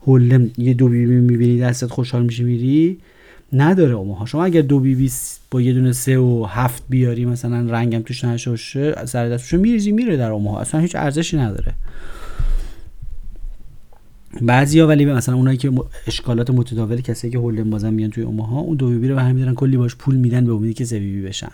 [0.01, 2.97] هولم یه دو بی بی می‌بینی دستت خوشحال میشه میری
[3.53, 4.25] نداره اوماها.
[4.25, 5.11] شما اگر دو بی بی
[5.51, 8.55] با یه دونه سه و هفت بیاری مثلا رنگم توش نشه
[9.05, 10.59] سر دستشو میریزی میره در اوماها.
[10.59, 11.73] اصلا هیچ ارزشی نداره.
[14.41, 15.71] بعضیا ولی مثلا اونایی که
[16.07, 19.33] اشکالات متداول کسایی که هولدن بازن میان توی اوماها اون دو بی بی رو به
[19.33, 21.51] دارن کلی باش پول میدن به امیدی که سه بی بشن.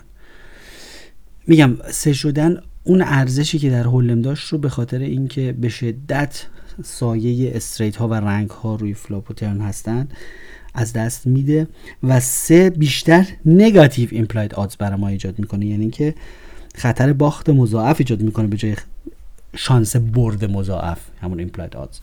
[1.46, 6.46] میگم سه شدن اون ارزشی که در هولم داشت رو به خاطر اینکه به شدت
[6.82, 10.08] سایه straight ها و رنگ ها روی flop و turn هستن
[10.74, 11.66] از دست میده
[12.02, 15.66] و سه بیشتر negative implied odds برای ما ایجاد می‌کنه.
[15.66, 16.14] یعنی که
[16.74, 18.76] خطر باخت مضاعف ایجاد می‌کنه به جای
[19.56, 21.98] شانس برد مضاعف همون implied odds.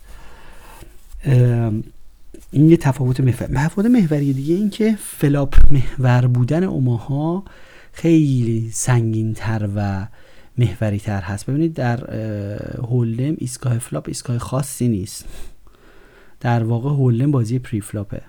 [2.52, 7.44] این یه تفاوت محور تفاوت محوری دیگه این که flop محور بودن اوماها
[7.94, 10.08] خیلی سنگین تر و
[10.58, 11.46] محوری تر هست.
[11.46, 12.16] ببینید در
[12.78, 15.26] Hold'em ایستگاه flop ایستگاه خاصی نیست.
[16.40, 18.22] در واقع Hold'em بازی pre-flop ه.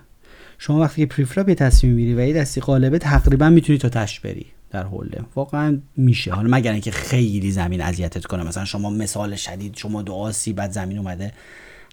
[0.65, 4.19] شما وقتی که pre-flop یه تصمیم می‌گیری و یه دستی غالبه تقریبا می‌تونی تا تهش
[4.19, 6.33] بری در Hold'em واقعا میشه.
[6.33, 8.43] حالا مگر اینکه خیلی زمین اذیتت کنه.
[8.43, 11.31] مثلا شما مثال شدید شما دو آسی بعد زمین اومده.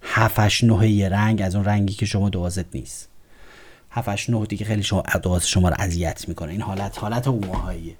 [0.02, 3.08] 7 9 یه رنگ از اون رنگی که شما دو آست نیست.
[3.90, 6.52] 7 9 دیگه خیلی شما دو آس شما رو اذیت می‌کنه.
[6.52, 7.94] این حالت حالت اوماهاییه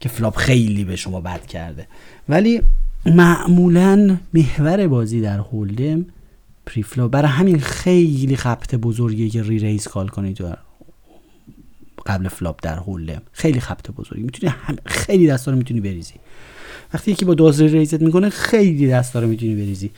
[0.00, 1.86] که flop خیلی به شما بد کرده.
[2.28, 2.62] ولی
[3.06, 6.06] معمولا محور بازی در Hold'em
[6.66, 10.44] pre-flop برای همین خیلی خبط بزرگیه که reraise call کنید
[12.06, 14.22] قبل flop در Hold'em خیلی خبط بزرگی.
[14.22, 16.14] می‌تونی هم خیلی دستا رو می‌تونی بریزی.
[16.94, 19.90] وقتی یکی با دو آس raise ت می‌کنه خیلی دستا رو می‌تونی بریزی.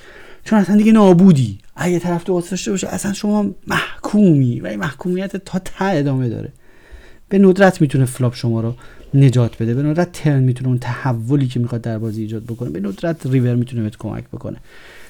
[0.44, 1.58] چون اصلا دیگه نابودی.
[1.76, 6.52] اگه طرف تو داشته باشه اصلا شما محکومی و این محکومیت تا ته ادامه داره.
[7.28, 8.74] به ندرت می‌تونه flop شما رو
[9.14, 9.74] نجات بده.
[9.74, 13.54] به ندرت turn می‌تونه اون تحولی که می‌خواد در بازی ایجاد بکنه به ندرت ریور
[13.54, 14.56] می‌تونه بهت کمک بکنه.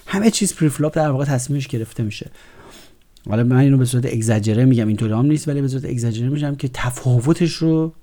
[0.06, 2.30] همه چیز pre-flop در واقع تصمیمش گرفته میشه.
[3.28, 6.54] حالا من اینو به صورت اگزاجره میگم اینطوری هم نیست ولی به صورت اگزاجره میگم
[6.54, 7.94] که تفاوتش رو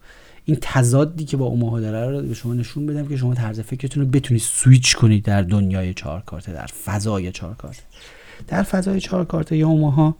[0.46, 4.04] این تضادی که با اوماها داره رو به شما نشون بدم که شما طرز فکرتون
[4.04, 7.84] رو بتونید سویچ کنید در دنیای چهار کارته در فضای چهار کارته
[8.48, 10.16] در فضای چهار کارته یا اوماها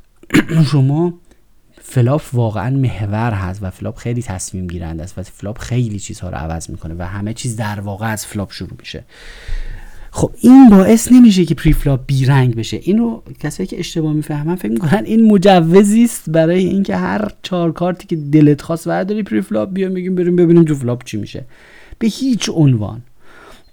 [0.72, 1.14] شما
[1.88, 6.36] flop واقعا محور هست و flop خیلی تصمیم گیرنده است و flop خیلی چیزها رو
[6.36, 9.04] عوض می‌کنه و همه چیز در واقع از flop شروع میشه.
[10.10, 12.80] خب این باعث نمیشه که pre-flop بیرنگ بشه.
[12.82, 18.06] اینو کسایی که اشتباه می‌فهمن فکر می‌کنن این مجوزی است برای اینکه هر چهار کارتی
[18.06, 21.44] که دلت خواست برداری pre-flop بیا میگیم بریم ببینیم تو flop چی میشه.
[21.98, 23.02] به هیچ عنوان.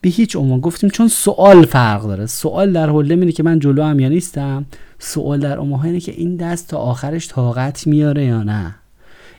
[0.03, 2.25] به هیچ عنوان گفتیم چون سوال فرق داره.
[2.25, 4.65] سوال در حوله اینه که من جلوام یا نیستم.
[4.99, 8.75] سوال در اوماها اینه که این دست تا آخرش طاقت میاره یا نه؟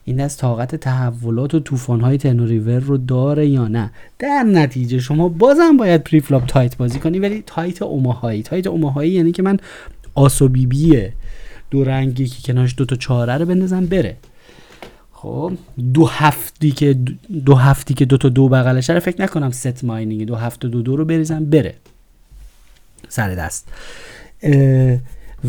[0.04, 4.98] این دست طاقت تحولات و طوفان‌های turn و river رو داره یا نه؟ در نتیجه
[4.98, 8.51] شما بازم باید pre-flop tight بازی کنی ولی tight Omaha یی.
[8.51, 9.56] tight Omaha یی یعنی که من
[10.14, 11.08] آس و بی بی
[11.70, 14.16] دو رنگی که کنارش دو تا چهاره رو بندازم بره.
[15.24, 15.52] خب
[15.94, 16.94] دو هفتی که
[17.46, 20.96] دو هفتی که دو تا دو بغلش فکر نکنم set mining دو هفت دو دو
[20.96, 21.74] رو بریزم بره.
[23.08, 23.68] سر دست.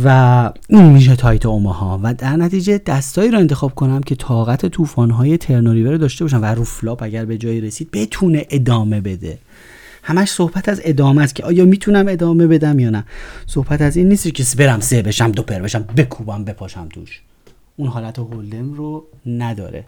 [0.03, 1.99] و این میشه tight Omaha.
[2.03, 6.23] و در نتیجه دستایی رو انتخاب کنم که طاقت طوفان‌های turn و river رو داشته
[6.25, 9.37] باشن و رو flop اگر به جایی رسید بتونه ادامه بده.
[10.03, 13.03] همش صحبت از ادامه است که آیا می‌تونم ادامه بدم یا نه؟
[13.45, 17.21] صحبت از این نیست که برم سه بشم دو pair بشم بکوبم بپاشم توش.
[17.75, 19.85] اون حالت Hold'em رو نداره.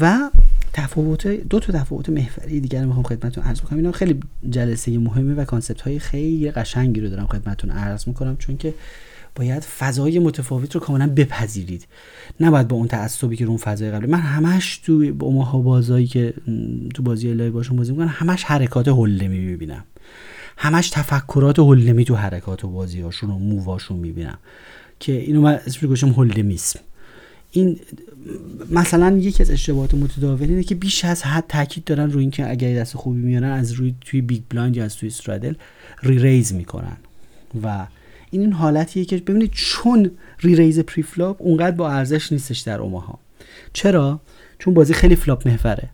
[0.00, 0.30] و
[0.72, 3.78] تفاوت دو تا تفاوت محوری دیگر می‌خوام خدمتتون عرض بکنم.
[3.78, 4.20] اینا خیلی
[4.50, 8.74] جلسه مهمی و concept های خیلی قشنگی رو دارم خدمتتون عرض می‌کنم چون که
[9.34, 11.86] باید فضای متفاوت رو کاملا بپذیرید.
[12.40, 16.34] نباید با اون تعصبی که رو اون فضای قبلی من همش تو اوماها بازایی که
[16.94, 19.84] تو بازی live باشون بازی می‌کنم همش حرکات Hold'em ی می‌بینم.
[20.56, 24.38] همش تفکرات Hold'em ی تو حرکات و بازی هاشون و move اشون می‌بینم.
[25.00, 26.80] که اینو من اسمش گذاشتم Hold'em یسم
[27.50, 27.80] این
[28.70, 32.74] مثلا یکی از اشتباهات متداول اینه که بیش از حد تاکید دارن روی اینکه اگر
[32.74, 35.54] دست خوبی میارن از روی توی big blind یا از توی straddle
[36.02, 36.96] reraise می‌کنن.
[37.62, 37.86] و
[38.30, 43.18] این این حالتیه که ببینید چون reraise pre-flop اونقدر با ارزش نیستش در اوماها.
[43.72, 44.20] چرا؟
[44.58, 45.88] چون بازی خیلی flop محوره.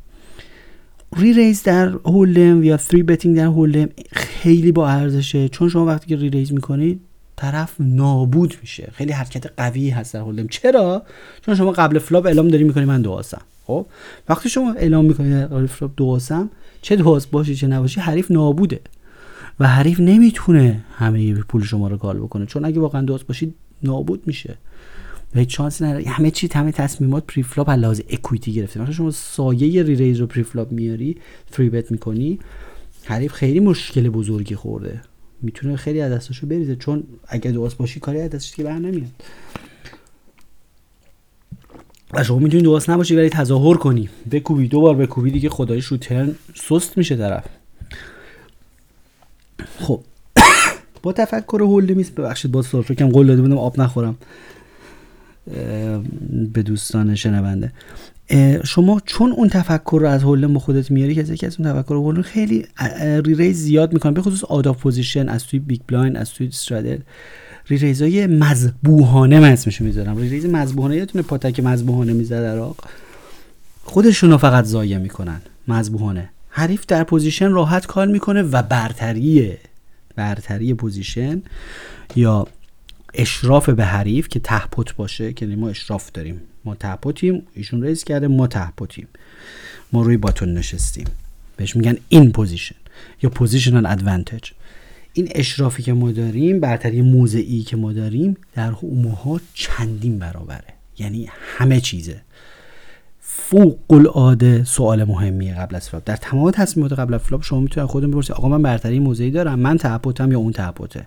[1.17, 5.49] reraise در Hold'em یا 3 betting در Hold'em خیلی با ارزشه.
[5.49, 7.01] چون شما وقتی که reraise می‌کنید
[7.37, 8.91] طرف نابود میشه.
[8.95, 11.03] خیلی حرکت قوی هست در Hold'em چرا؟
[11.47, 13.87] چون شما قبل flop اعلام داری می‌کنی من دو آسم خب؟
[14.29, 16.51] وقتی شما اعلام می‌کنی قبل flop دو آسم
[16.83, 18.81] چه دو آس باشی چه نباشی حریف نابوده.
[19.61, 22.47] و حریف نمی‌تونه همه پول شما رو call بکنه.
[22.47, 24.55] چون اگه واقعا دو آس باشید نابود میشه.
[25.35, 26.05] و هیچ شانسی نداره.
[26.09, 28.81] همه چی همه تصمیمات pre-flop لحاظ equity گرفته.
[28.81, 31.17] مثلا شما سایه re-raise رو pre-flop میاری
[31.57, 32.39] 3 bet می‌کنی
[33.05, 35.01] حریف خیلی مشکل بزرگی خورده.
[35.43, 36.77] می‌تونه خیلی از دستاشو بریزه.
[36.77, 39.11] چون اگه دو آس باشی کاری از دستش که بر نمیاد.
[42.13, 44.09] و شما می‌تونی دو آس نباشی ولی تظاهر کنی.
[44.31, 47.45] بکوبی دو بار بکوبی دیگه خدایش رو turn سست میشه طرف.
[49.81, 50.01] خب.
[51.03, 54.17] با تفکر hold'em یست ببخشید با سرفه کم قول داده بودم آب نخورم.
[56.53, 57.73] به دوستان شنونده.
[58.65, 62.23] شما چون اون تفکر رو از hold'em با خودت میاری که از اون تفکر هولم
[62.23, 62.67] خیلی
[63.25, 66.99] ری زیاد می‌کنه به خصوص out of position از توی big blind از توی straddle.
[67.69, 70.17] raise ای مذبوحانه من اسمشو می‌ذارم.
[70.17, 72.77] re-raise مذبوحانه یادتونه پاتک مذبوحانه می‌زد عراق.
[73.85, 75.41] خودشون رو فقط ضایع می‌کنن.
[75.69, 76.29] مذبوحانه.
[76.49, 79.53] حریف در position راحت کار می‌کنه و برتری
[80.17, 81.43] برتری position
[82.17, 82.47] یا
[83.17, 86.41] اشراف به حریف که ته pot باشه که ما اشراف داریم.
[86.65, 89.09] ما ته pot یم ایشون raise کرده ما ته pot یم
[89.93, 91.07] ما روی button نشستیم.
[91.57, 92.77] بهش میگن in position
[93.23, 94.51] یا positional advantage
[95.13, 100.75] این اشرافی که ما داریم برتری موضعی که ما داریم در اوماها چندین برابره.
[100.99, 102.21] یعنی همه چیزه.
[103.21, 107.91] فوق العاده سوال مهمیه قبل از flop در تمام تصمیمات قبل از flop شما می‌تونید
[107.91, 110.98] خودتون بپرسید آقا من برتری موضعی دارم من ته pot م یا اون ته pot
[110.98, 111.07] ه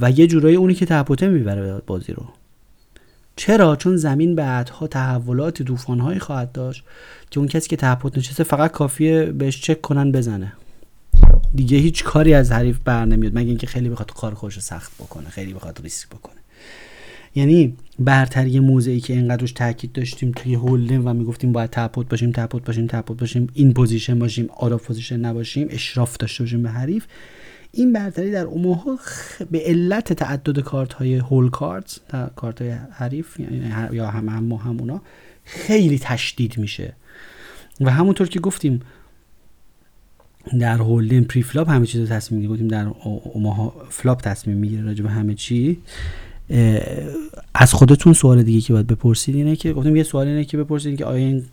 [0.00, 2.24] و یه جورایی اونی که ته pot ه می‌بره بازی رو.
[3.36, 6.84] چرا؟ چون زمین بعدها تحولات طوفانهایی خواهد داشت
[7.30, 10.52] که اون کسی که ته pot نشسته فقط کافیه بهش چک کنن بزنه.
[11.54, 15.28] دیگه هیچ کاری از حریف بر نمیاد مگه اینکه خیلی بخواد کار خودش سخت بکنه
[15.28, 16.34] خیلی بخواد ریسک بکنه.
[17.34, 22.08] یعنی برتری موضعی که اینقدر روش تاکید داشتیم توی hold'em و می‌گفتیم باید ته pot
[22.08, 26.16] باشیم ته pot باشیم ته pot باشیم in position باشیم out of position نباشیم اشراف
[26.16, 27.06] داشته باشیم به حریف
[27.74, 28.98] این برتری در اوماها
[29.50, 32.00] به علت تعدد کارت های hole card
[32.36, 35.02] کارت های حریف یعنی یا هم هم همونا
[35.44, 36.94] خیلی تشدید میشه.
[37.80, 38.80] و همونطور که گفتیم
[40.60, 42.86] در hold'em pre-flop همه چیز رو تصمیم می‌گیریم در
[43.24, 45.78] اوماها flop تصمیم می‌گیره راجع به همه چی.
[47.54, 50.98] از خودتون سوال دیگه که باید بپرسید اینه که گفتم یه سوال اینه که بپرسید
[50.98, 51.44] که آیا این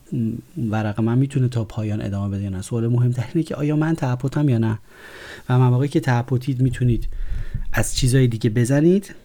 [0.69, 3.95] ورقه من می‌تونه تا پایان ادامه بده یا نه؟ سوال مهمتر اینه که آیا من
[3.95, 4.79] ته pot م یا نه؟
[5.49, 7.07] و مواقعی که ته pot ید می‌تونید
[7.73, 9.15] از چیزهای دیگه بزنید.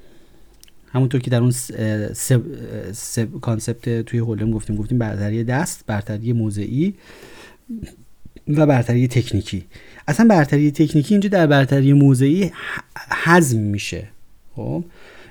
[0.92, 1.52] همونطور که در اون
[3.40, 6.94] concept توی hold'em گفتیم گفتیم برتری دست برتری موضعی
[8.48, 9.64] و برتری تکنیکی.
[10.08, 12.50] اصلا برتری تکنیکی اینجا در برتری موضعی
[13.24, 14.08] هضم میشه.
[14.56, 14.84] خب؟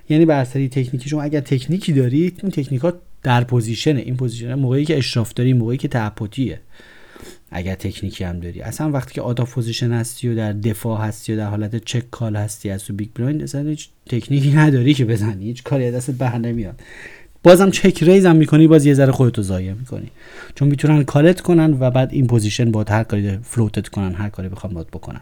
[0.09, 3.99] یعنی برتری تکنیکی شما اگر تکنیکی دارید این تکنیکات در position ه.
[3.99, 6.59] in position موقعی که اشراف داری موقعی که تعهدیه
[7.51, 8.61] اگر تکنیکی هم داری.
[8.61, 12.10] اصلا وقتی که out of position هستی و در دفاع هستی و در حالت check
[12.12, 15.45] call هستی از تو big blind اصلا هیچ تکنیکی نداری که بزنی.
[15.45, 16.79] هیچ کاری دست بر نمیاد.
[17.43, 20.11] بازم check raise هم می‌کنی باز یه ذره خودتو ضایع می‌کنی.
[20.55, 24.13] چون می‌تونن call ت کنن و بعد in position با هر کاری float ت کنن
[24.13, 25.21] هر کاری بخوان باهات بکنن.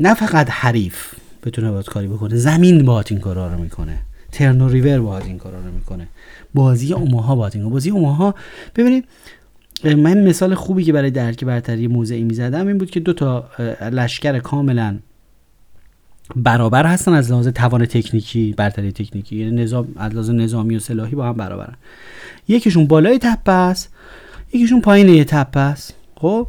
[0.00, 1.14] نه فقط حریف.
[1.48, 2.36] بتونه باید کاری بکنه.
[2.36, 3.98] زمین باهات این کارا رو می‌کنه.
[4.32, 6.08] turn و river باهات این کارا رو می‌کنه.
[6.54, 8.34] بازی اوماها باهات این بازی اوماها
[8.76, 9.04] ببینید
[9.84, 13.48] من مثال خوبی که برای درک برتری موضعی می‌زدم این بود که دو تا
[13.92, 14.98] لشکر کاملا
[16.36, 19.36] برابر هستن از لحاظ توان تکنیکی برتری تکنیکی.
[19.36, 21.74] یعنی نظام از لحاظ نظامی و سلاحی با هم برابرن.
[22.48, 23.92] یکیشون بالای تپه است
[24.52, 25.94] یکیشون پایین یه تپه است.
[26.16, 26.46] خب؟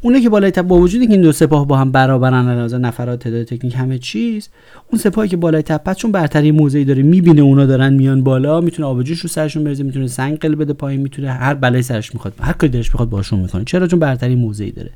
[0.00, 3.18] اونه که بالای تپه با وجودی که این دو سپاه با هم برابرن لحاظ نفرات
[3.18, 4.48] تعداد تکنیک همه چیز
[4.92, 8.88] اون سپاهی که بالای تپه چون برتری موضعی داره می‌بینه اونا دارن میان بالا می‌تونه
[8.88, 12.52] آبجوش رو سرشون بریزه می‌تونه سنگ قل بده پایین می‌تونه هر بلای سرش می‌خواد هر
[12.52, 13.64] کاری دلش بخواد باشون می‌کنه.
[13.64, 14.90] چرا؟ چون برتری موضعی داره.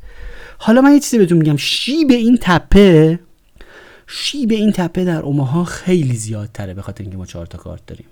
[0.58, 1.56] حالا من یه چیزی بهتون میگم.
[1.56, 3.18] شیب این تپه
[4.06, 8.06] شیب این تپه در اوماها خیلی زیادتره به خاطر اینکه ما چهار تا کارت داریم.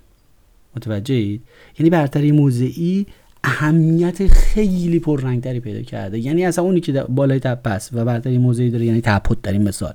[0.77, 1.43] متوجه اید
[1.79, 3.07] یعنی برتری موضعی
[3.45, 6.19] اهمیت خیلی پررنگتری پیدا کرده.
[6.19, 9.63] یعنی اصلا اونی که بالای تپه است و برتری موضعی داره یعنی تپوت در این
[9.63, 9.95] مثال.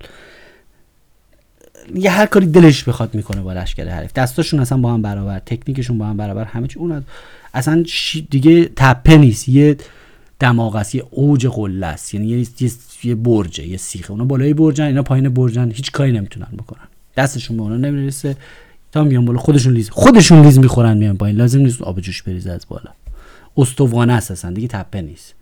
[1.95, 4.13] یه هر کاری دلش بخواد می‌کنه با لشکر حریف.
[4.13, 6.79] دستاشون اصلا با هم برابر تکنیکشون با هم برابر همه چی.
[6.79, 7.03] اون
[7.53, 7.83] اصلا
[8.29, 9.49] دیگه تپه نیست.
[9.49, 9.77] یه
[10.39, 12.13] دماغ است یه اوج قله است.
[12.13, 12.47] یعنی یه,
[13.03, 15.71] یه برجه یه سیخه اونا بالای برجن اینا پایین برجن.
[15.71, 16.87] هیچ کاری نمی‌تونن بکنن.
[17.17, 18.35] دستشون به اونا نمی‌رسه.
[18.91, 21.37] تا میان بالا خودشون لیز خودشون لیز می‌خورن میان پایین.
[21.37, 22.91] لازم نیست آب جوش بریزه از بالا.
[23.57, 25.33] استوانه است اصلا دیگه تپه نیست.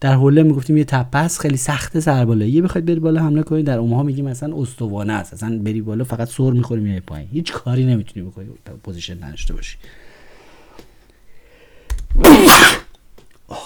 [0.00, 2.44] در حوله می‌گفتیم یه تپه است خیلی سخته سر بالا.
[2.44, 5.34] یه بخواید بری بالا حمله کنید در اونها میگیم مثلا استوانه است.
[5.34, 7.28] اصلا بری بالا فقط سر می‌خوری میای پایین.
[7.32, 8.46] هیچ کاری نمی‌تونی بکنی
[8.82, 9.78] position نداشته باشی.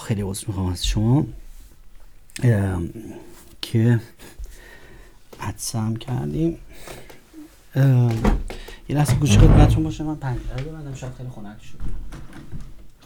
[0.06, 1.26] خیلی عذر می‌خوام از شما.
[3.62, 4.00] که
[5.40, 6.58] عدسم کردیم.
[8.88, 11.78] یه لحظه گوش خدمتتون باشه من پنجره ببندم شاید خیلی خنک شد.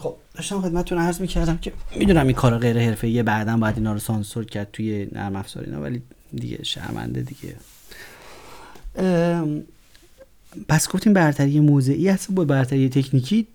[0.00, 3.98] خب داشتم خدمتتون عرض می‌کردم که می‌دونم این کار غیر حرفه‌ایه بعدا باید اینا رو
[3.98, 6.02] سانسور کرد توی نرم افزار اینا ولی
[6.34, 7.56] دیگه شرمنده دیگه.
[10.68, 13.46] پس گفتیم برتری موضعی هست با برتری تکنیکی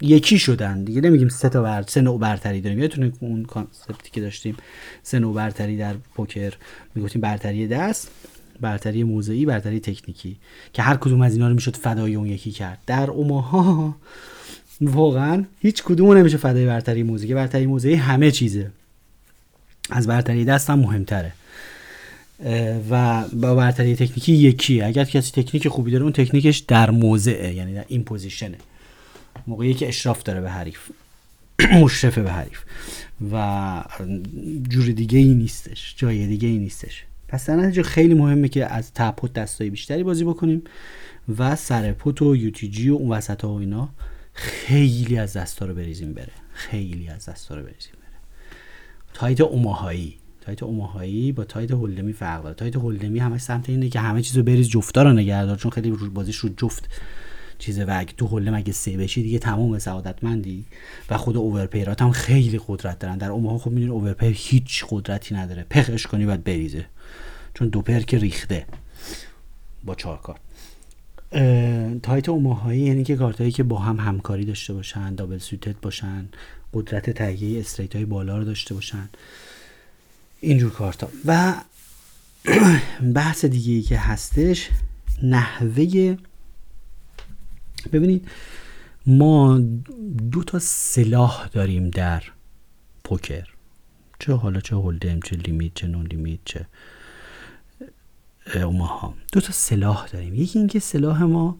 [0.00, 1.00] یکی شدن دیگه.
[1.00, 2.78] نمیگیم سه تا بر سه نوع برتری داریم.
[2.78, 4.56] یادتونه اون کانسپتی که داشتیم؟
[5.02, 6.52] سه نوع برتری در پوکر.
[6.94, 8.10] می‌گفتیم برتری دست
[8.60, 10.36] برتری موضعی برتری تکنیکی
[10.72, 12.78] که هر کدوم از اینا رو می‌شد فدای اون یکی کرد.
[12.86, 13.96] در اوماها
[14.82, 18.70] واقعا هیچ کدوم نمیشه فدای برتری موضعی برتری موضعی همه چیزه.
[19.90, 21.32] از برتری دست هم مهمتره.
[22.90, 27.74] و با برتری تکنیکی یکی اگر کسی تکنیک خوبی داره اون تکنیکش در موضعه یعنی
[27.74, 28.58] در این پوزیشنه.
[29.46, 30.80] موقعی که اشراف داره به حریف.
[31.82, 32.58] مشرفه به حریف.
[33.32, 33.84] و
[34.68, 35.94] جور دیگه ای نیستش.
[35.96, 37.04] جای دیگه ای نیستش.
[37.28, 40.62] پس در نتیجه خیلی مهمه که از تپوت دستای بیشتری بازی بکنیم
[41.38, 43.88] و سرپوت و یوتیجی و اون وسط ها و اینا.
[44.34, 46.32] خیلی از دستا رو بریزیم بره.
[46.52, 48.18] خیلی از دستا رو بریزیم بره.
[49.14, 50.18] تایت اوماهایی.
[50.40, 52.54] تایت اوماهایی با تایت هولدمی فرق داره.
[52.54, 56.36] تایت هولدمی همش سمت اینه که همه چیزو بریز جفتا رو نگهدار چون خیلی بازیش
[56.36, 56.88] رو جفت
[57.58, 60.64] چیزه و اگه تو حله مگه سه بشی دیگه تمام سعادتمندی
[61.10, 63.18] و خود اوورپیرات هم خیلی قدرت دارن.
[63.18, 65.66] در اون خب می‌دونی اوورپیر هیچ قدرتی نداره.
[65.70, 66.86] پخش کنی باید بریزه.
[67.54, 68.66] چون دو پر که ریخته
[69.84, 70.38] با چهار کار
[72.02, 76.28] تایت اوماهایی یعنی که کارتایی که با هم همکاری داشته باشن دابل سوتت باشن
[76.74, 79.08] قدرت تهیه استریت های بالا رو داشته باشن.
[80.40, 81.08] اینجور کارتا.
[81.24, 81.54] و
[83.14, 84.68] بحث دیگه ای که هستش
[85.22, 86.16] نحوه
[87.92, 88.28] ببینید
[89.06, 89.60] ما
[90.30, 92.22] دو تا سلاح داریم در
[93.04, 93.48] پوکر.
[94.18, 96.66] چه حالا چه هولدم چه لیمیت چه نون لیمیت چه
[98.54, 100.34] اوماها دو تا سلاح داریم.
[100.34, 101.58] یکی اینکه سلاح ما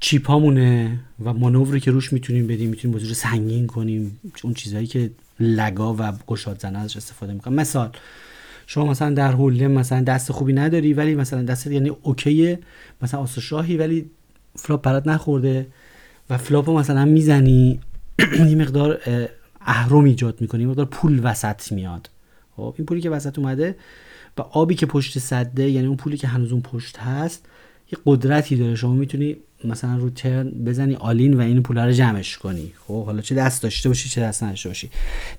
[0.00, 4.20] chip امونه و مانوری که روش می‌تونیم بدیم می‌تونیم بازی سنگین کنیم.
[4.44, 5.10] اون چیزهایی که
[5.40, 7.90] LAG ا و گشاد زنه ازش استفاده می‌کنم مثال
[8.66, 12.58] شما مثلا در hold'em مثلا دست خوبی نداری ولی مثلا دست یعنی okay ه
[13.02, 14.10] مثلا آس شاهی ولی
[14.56, 15.66] flop برات نخورده
[16.30, 17.80] و flop مثلا می‌زنی
[18.48, 19.00] یه مقدار
[19.60, 22.10] اهرم ایجاد می‌کنی یه مقدار پول وسط میاد.
[22.56, 23.76] خب این پولی که وسط اومده
[24.38, 27.46] و آبی که پشت سده یعنی اون پولی که هنوز اون پشت هست
[27.92, 28.74] یه قدرتی داره.
[28.74, 32.72] شما می‌تونی مثلا رو turn بزنی all-in و این پول رو جمعش کنی.
[32.86, 34.90] خب حالا چه دست داشته باشی چه دست نداشته باشی.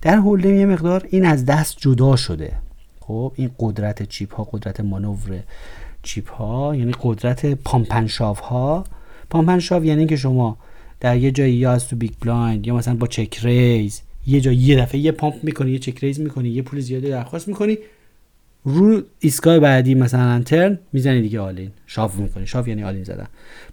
[0.01, 2.55] در hold'em یه مقدار این از دست جدا شده.
[2.99, 5.43] خب این قدرت chip ها قدرت مانور
[6.03, 8.83] chip ها یعنی قدرت pump and shove ها
[9.29, 10.57] pump and shove یعنی که شما
[10.99, 14.57] در یه جایی یا از تو big blind یا مثلا با check raise یه جایی
[14.57, 17.77] یه دفعه یه pump می‌کنی یه check raise می‌کنی یه پول زیاده درخواست می‌کنی
[18.63, 22.47] رو ایستگاه بعدی مثلا turn می‌زنی دیگه all-in shove می‌کنی.
[22.47, 23.27] shove یعنی all-in زدن.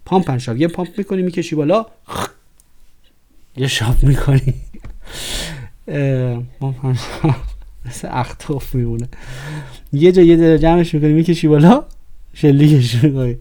[0.05, 0.57] pump shove.
[0.57, 1.85] یه pump می‌کنی می‌کشی بالا.
[3.57, 4.53] یه shove می‌کنی.
[6.59, 6.97] pump
[7.85, 9.07] مثل اختاف میمونه.
[9.93, 11.85] یه جا یه جمعش می‌کنی می‌کشی بالا.
[12.33, 13.37] شلیکش می‌کنی.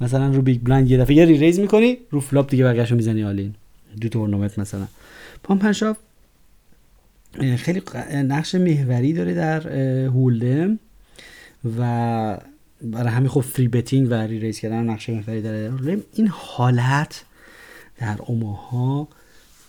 [0.00, 1.16] مثلا رو big blind یه دفعه.
[1.16, 3.54] یه re-raise می‌کنی رو flop دیگه بقیه‌شو می‌زنی all-in
[4.00, 4.86] تو tournament مثلا.
[5.42, 5.96] pump and shove
[7.56, 9.68] خیلی نقش محوری داره در
[10.06, 10.78] Hold'em
[11.78, 12.38] و
[12.82, 17.24] برای همین خب three betting و re-raise کردن نقش محوری داره در این حالت
[17.98, 19.08] در اوماها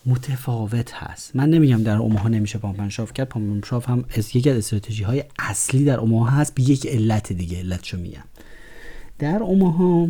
[0.05, 1.35] متفاوت هست.
[1.35, 3.29] من نمیگم در اوماها نمیشه pump and shove کرد.
[3.29, 6.55] pump and shove هم از یکی از استراتژی های اصلی در اوماها هست.
[6.55, 8.23] به یک علت دیگه علتشو میگم.
[9.19, 10.07] در Omaha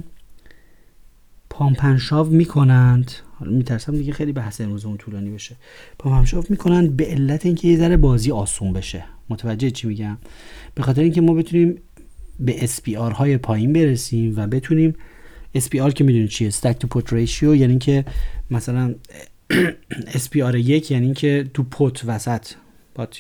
[1.54, 3.12] pump and shove می‌کنند.
[3.40, 5.56] حالا میترسم دیگه خیلی بحث امروز اون طولانی بشه.
[6.00, 9.04] پامپنشاو می‌کنند به علت اینکه یه ذره بازی آسون بشه.
[9.30, 10.18] متوجه چی میگم؟
[10.76, 11.82] به خاطر اینکه ما بتونیم
[12.40, 14.96] به SPR های پایین برسیم و بتونیم
[15.58, 18.06] SPR که می‌دونید چیه؟ stack to pot ratio یعنی اینکه
[18.52, 18.96] مثلا
[20.26, 22.48] SPR یک یعنی اینکه تو پوت وسط.
[22.96, 23.18] پات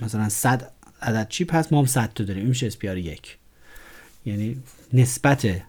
[0.00, 0.72] مثلا 100
[1.02, 2.40] عدد چیپ هست ما هم 100 تا داریم.
[2.40, 3.38] این میشه SPR یک.
[4.26, 4.56] یعنی
[4.92, 5.62] نسبت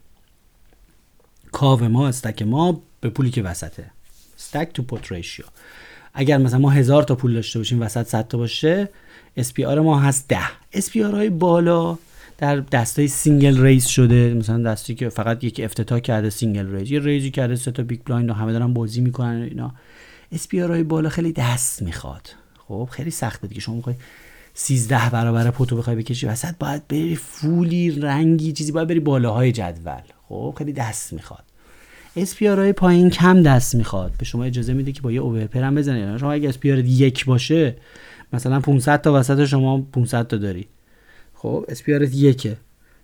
[1.51, 3.85] کاو ما stack ما به پولی که وسطه.
[4.39, 5.45] stack to pot ratio
[6.13, 8.89] اگر مثلا ما هزار تا پول داشته باشیم وسط 100 تا باشه
[9.37, 10.39] SPR ما هست 10
[10.73, 11.97] SPR های بالا
[12.37, 14.33] در دستای single raise شده.
[14.33, 17.83] مثلا دستی که فقط یک افتتاح کرده single raise یه raise ی کرده سه تا
[17.83, 19.71] big blind و همه دارن بازی می‌کنن اینا.
[20.31, 22.29] SPR های بالا خیلی دست می‌خواد.
[22.67, 23.61] خب خیلی سخته دیگه.
[23.61, 23.95] شما می‌خوای
[24.53, 28.99] 13 برابر pot و بخوای بکشی وسط باید بری full ی رنگی چیزی باید بری
[28.99, 30.01] بالاهای جدول.
[30.29, 31.43] خب خیلی دست می‌خواد.
[32.15, 34.11] SPR پایین کم دست می‌خواد.
[34.17, 36.03] به شما اجازه میده که با یه overpair هم بزنید.
[36.03, 37.75] یعنی شما اگه SPR یک باشه
[38.33, 40.67] مثلا 500 تا وسط شما 500 تا داری.
[41.33, 42.57] خب SPR یکه.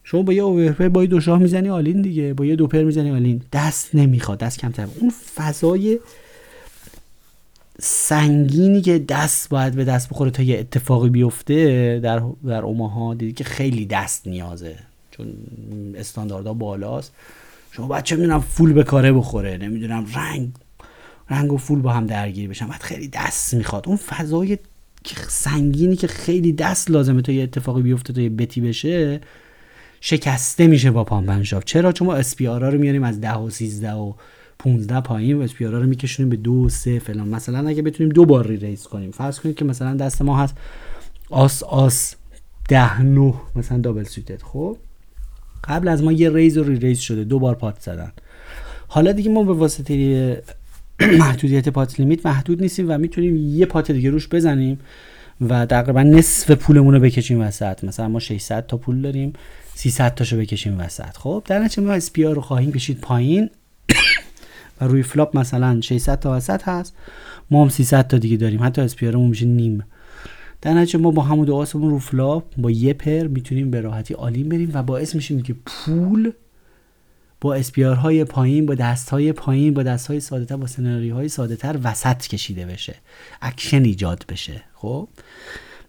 [0.03, 2.33] شما با یه overpair با یه دو شاه می‌زنی all-in دیگه.
[2.33, 3.41] با یه دو pair می‌زنی all-in.
[3.53, 4.87] دست نمی‌خواد دست کمتر.
[4.99, 5.99] اون فضای
[7.79, 13.33] سنگینی که دست باید به دست بخوره تا یه اتفاقی بیفته در در اوماها دیدی
[13.33, 14.75] که خیلی دست نیازه.
[15.17, 15.27] چون
[15.95, 17.13] استانداردها بالاست.
[17.71, 20.51] شما باید چه می‌دونم فول به کاره بخوره نمی‌دونم رنگ
[21.29, 22.67] رنگ و فول با هم درگیر بشن.
[22.67, 23.87] باید خیلی دست می‌خواد.
[23.87, 24.57] اون فضای
[25.27, 29.21] سنگینی که خیلی دست لازمه تا یه اتفاقی بیفته تا یه بتی بشه
[30.01, 34.13] شکسته میشه با پامپنشاف چرا؟ چون ما اسپیارا رو میاریم از ده و 13 و
[34.59, 37.27] 15 پایین و SPR ا رو میکشونیم به دو و سه فلان.
[37.27, 39.11] مثلا اگه بتونیم دو بار re-raise کنیم.
[39.11, 40.55] فرض کنید که مثلا دست ما هست
[41.29, 42.15] آس آس
[42.69, 44.77] ده نو مثلا double suited خب؟
[45.67, 47.23] قبل از ما یه raise و re-raise شده.
[47.23, 48.11] دو بار pot زدن.
[48.87, 50.43] حالا دیگه ما به واسطه
[51.19, 54.79] محدودیت pot limit محدود نیستیم و می‌تونیم یه pot دیگه روش بزنیم
[55.41, 57.83] و تقریبا نصف پولمون رو بکشیم وسط.
[57.83, 59.33] مثلا ما 600 تا پول داریم
[59.75, 61.17] 300 تاشو بکشیم وسط.
[61.17, 63.49] خب در نتیجه ما SPR رو خواهیم کشید پایین
[64.81, 66.93] و روی flop مثلا 600 تا وسط هست.
[67.51, 68.63] ما هم 300 تا دیگه داریم.
[68.63, 69.83] حتی SPR مون میشه نیم.
[70.65, 74.49] در نتیجه ما با همون دو رو flop با یه pair می‌تونیم به راحتی all-in
[74.49, 76.31] بریم و باعث میشیم که پول
[77.41, 81.11] با SPR های پایین با دست های پایین با دست های ساده تر با سناریوهای
[81.11, 82.95] های ساده تر وسط کشیده بشه.
[83.41, 84.61] اکشن ایجاد بشه.
[84.73, 85.07] خب؟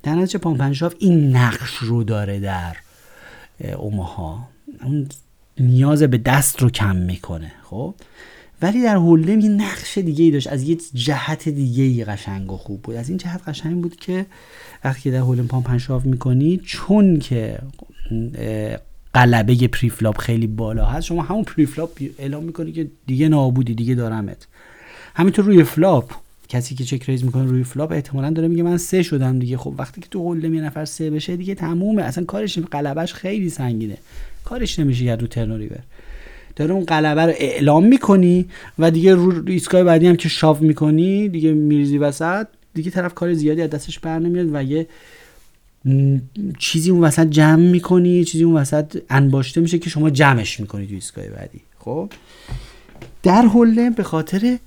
[0.02, 2.76] در نتیجه pump and shove این نقش رو داره در
[3.76, 4.48] اوماها.
[4.82, 5.08] اون
[5.58, 7.52] نیاز به دست رو کم می‌کنه.
[7.62, 7.94] خب؟
[8.62, 10.46] ولی در Hold'em یه نقش دیگه ای داشت.
[10.46, 12.96] از یه جهت دیگه ای قشنگ و خوب بود.
[12.96, 14.26] از این جهت قشنگ بود که
[14.84, 17.58] وقتی در Hold'em pump and shove می‌کنی چون که
[19.14, 24.46] غلبه preflop خیلی بالا هست شما همون preflop اعلام می‌کنی که دیگه نابودی دیگه دارمت.
[25.14, 26.12] همینطور روی flop
[26.48, 29.56] کسی که check-raise می‌کنه روی flop احتمالا داره میگه من سه شدم دیگه.
[29.56, 32.02] خب وقتی که تو Hold'em یه نفر سه بشه دیگه تمومه.
[32.02, 33.96] اصلا کارش غلبش خیلی سنگینه.
[34.44, 35.78] کارش نمیشه کرد رو turn river.
[36.56, 38.46] داره اون غلبه رو اعلام می‌کنی
[38.78, 43.34] و دیگه رو ایستگاه بعدی هم که shove می‌کنی دیگه میریزی وسط دیگه طرف کار
[43.34, 44.86] زیادی از دستش بر نمیاد و یه
[46.58, 50.94] چیزی اون وسط جمع می‌کنی چیزی اون وسط انباشته میشه که شما جمعش می‌کنی تو
[50.94, 51.60] ایستگاه بعدی.
[51.78, 52.10] خب؟
[53.22, 54.58] در Hold'em به خاطر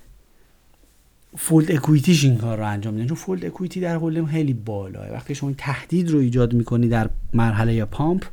[1.37, 3.07] fold equity ش این کار رو انجام میدن.
[3.07, 5.11] چون fold equity در Hold'em خیلی بالاه.
[5.13, 8.25] وقتی شما تهدید رو ایجاد می‌کنی در مرحله یا pump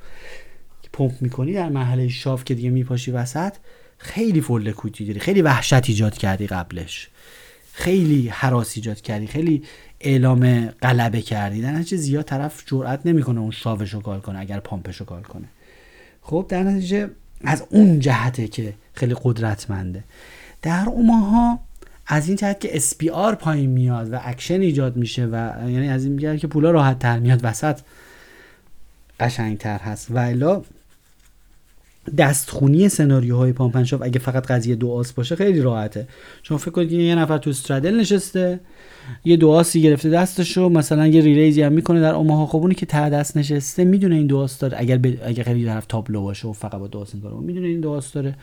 [0.97, 3.53] pump می‌کنی در مرحله shove که دیگه میپاشی وسط
[3.99, 7.09] خیلی fold equity داری خیلی وحشت ایجاد کردی قبلش.
[7.73, 9.63] خیلی هراس ایجاد کردی خیلی
[10.01, 11.63] اعلام غلبه کردی.
[11.63, 14.97] در نتیجه زیاد طرف جرئت نمی‌کنه اون shove ش رو کار کنه اگر pump ش
[14.97, 15.45] رو کار کنه.
[16.23, 17.11] خب در نتیجه
[17.45, 20.05] از اون جهته که خیلی قدرتمنده.
[20.63, 21.61] در اوماها
[22.07, 26.17] از این جهت که SPR پایین میاد و اکشن ایجاد میشه و یعنی از این
[26.17, 27.79] جهت که پولا راحت تر میاد وسط
[29.21, 30.11] قشنگتر هست.
[30.11, 30.63] و الا
[32.19, 36.09] دست‌خونی سناریوهای pump and shove اگه فقط قضیه دو آس باشه خیلی راحته.
[36.43, 38.61] چون فکر کنید یه نفر تو straddle نشسته
[39.25, 42.47] یه دو آسی گرفته دستشو مثلا یه re-raise ی هم می‌کنه در اوماها.
[42.47, 44.77] خب اونی که ته دست نشسته می‌دونه این دو آس داره.
[44.81, 45.07] اگر ب...
[45.25, 48.13] اگر خیلی طرف تابلو باشه و فقط با دو آس کار می‌دونه این دو آس
[48.13, 48.35] داره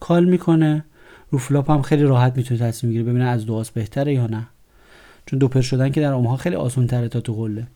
[0.00, 0.84] call می‌کنه.
[1.30, 4.48] رو flop هم خیلی راحت می‌تونه تصمیم می‌گیره ببینه از دو آس بهتره یا نه.
[5.26, 7.66] چون دو pair شدن که در اوماها خیلی آسان تره تا تو قله.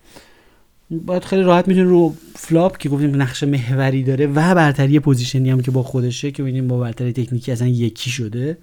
[0.91, 5.51] باید خیلی راحت می‌تونه رو flop که گفتیم نقش محوری داره و برتری position ی
[5.51, 8.59] هم که با خودشه که ببینیم با برتری تکنیکی اصلا یکی شده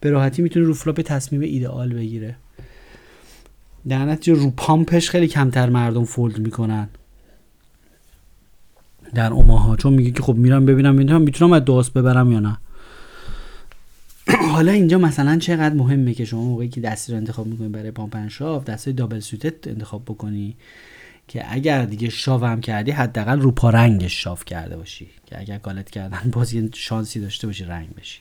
[0.00, 2.36] به راحتی می‌تونه رو flop تصمیم ایدئال بگیره.
[3.88, 6.88] در نتیجه رو pump ش خیلی کمتر مردم fold می‌کنن.
[9.14, 12.58] در اوماها چون میگه که خب میرم ببینم می‌تونم می‌تونم از دوست ببرم یا نه.
[14.54, 18.28] حالا اینجا مثلا چقدر مهمه که شما موقعی که دستی رو انتخاب می‌کنی برای پامپ
[18.28, 20.56] شاف دستی دابل سوتت انتخاب بکنی.
[21.28, 25.06] که اگر دیگه شاف هم کردی حداقل رو پا رنگش شاف کرده باشی.
[25.26, 28.20] که اگر گالت کردن باز یه شانسی داشته باشی رنگ بشی.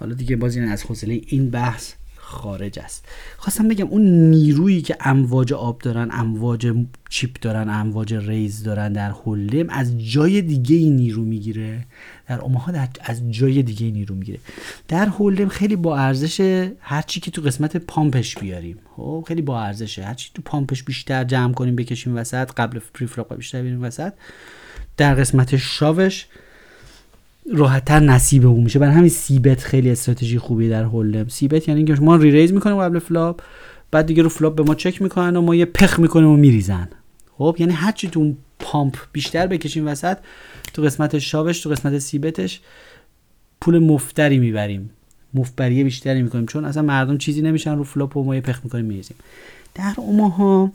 [0.00, 1.94] حالا دیگه باز این از حوصله این بحث
[2.28, 3.04] خارج است.
[3.36, 6.72] خواستم بگم اون نیرویی که امواج آب دارن امواج
[7.10, 11.86] چیپ دارن امواج ریز دارن در هولم از جای دیگه ای نیرو می‌گیره.
[12.28, 14.38] در اوماها در از جای دیگه ای نیرو می‌گیره.
[14.88, 18.78] در هولم خیلی با ارزش هر چی که تو قسمت پامپش بیاریم.
[18.96, 23.36] خب خیلی با ارزشه هر چی تو پامپش بیشتر جمع کنیم بکشیم وسط قبل پریفلاپ
[23.36, 24.12] بیشتر بیاریم وسط.
[24.96, 26.26] در قسمت شاوش
[27.54, 28.78] راحتتر نصیب اون میشه.
[28.78, 32.98] برای همین سیبت خیلی استراتژی خوبی در هولم سیبت یعنی اینکه ما ریریز می‌کنیم قبل
[32.98, 33.40] فلاپ
[33.90, 36.88] بعد دیگه رو flop به ما چک می‌کنن و ما یه پخ می‌کنیم و میریزن.
[37.38, 40.18] خب یعنی هرچی تو pump بیشتر بکشیم وسط
[40.72, 42.60] تو قسمت شابش تو قسمت c-bet ش
[43.60, 44.90] پول مفتری می‌بریم.
[45.34, 46.46] مفت‌بری بیشتری می‌کنیم.
[46.46, 49.16] چون اصلا مردم چیزی نمیشن رو flop و ما یه پخ می‌کنیم میریزیم.
[49.74, 50.72] در اوماها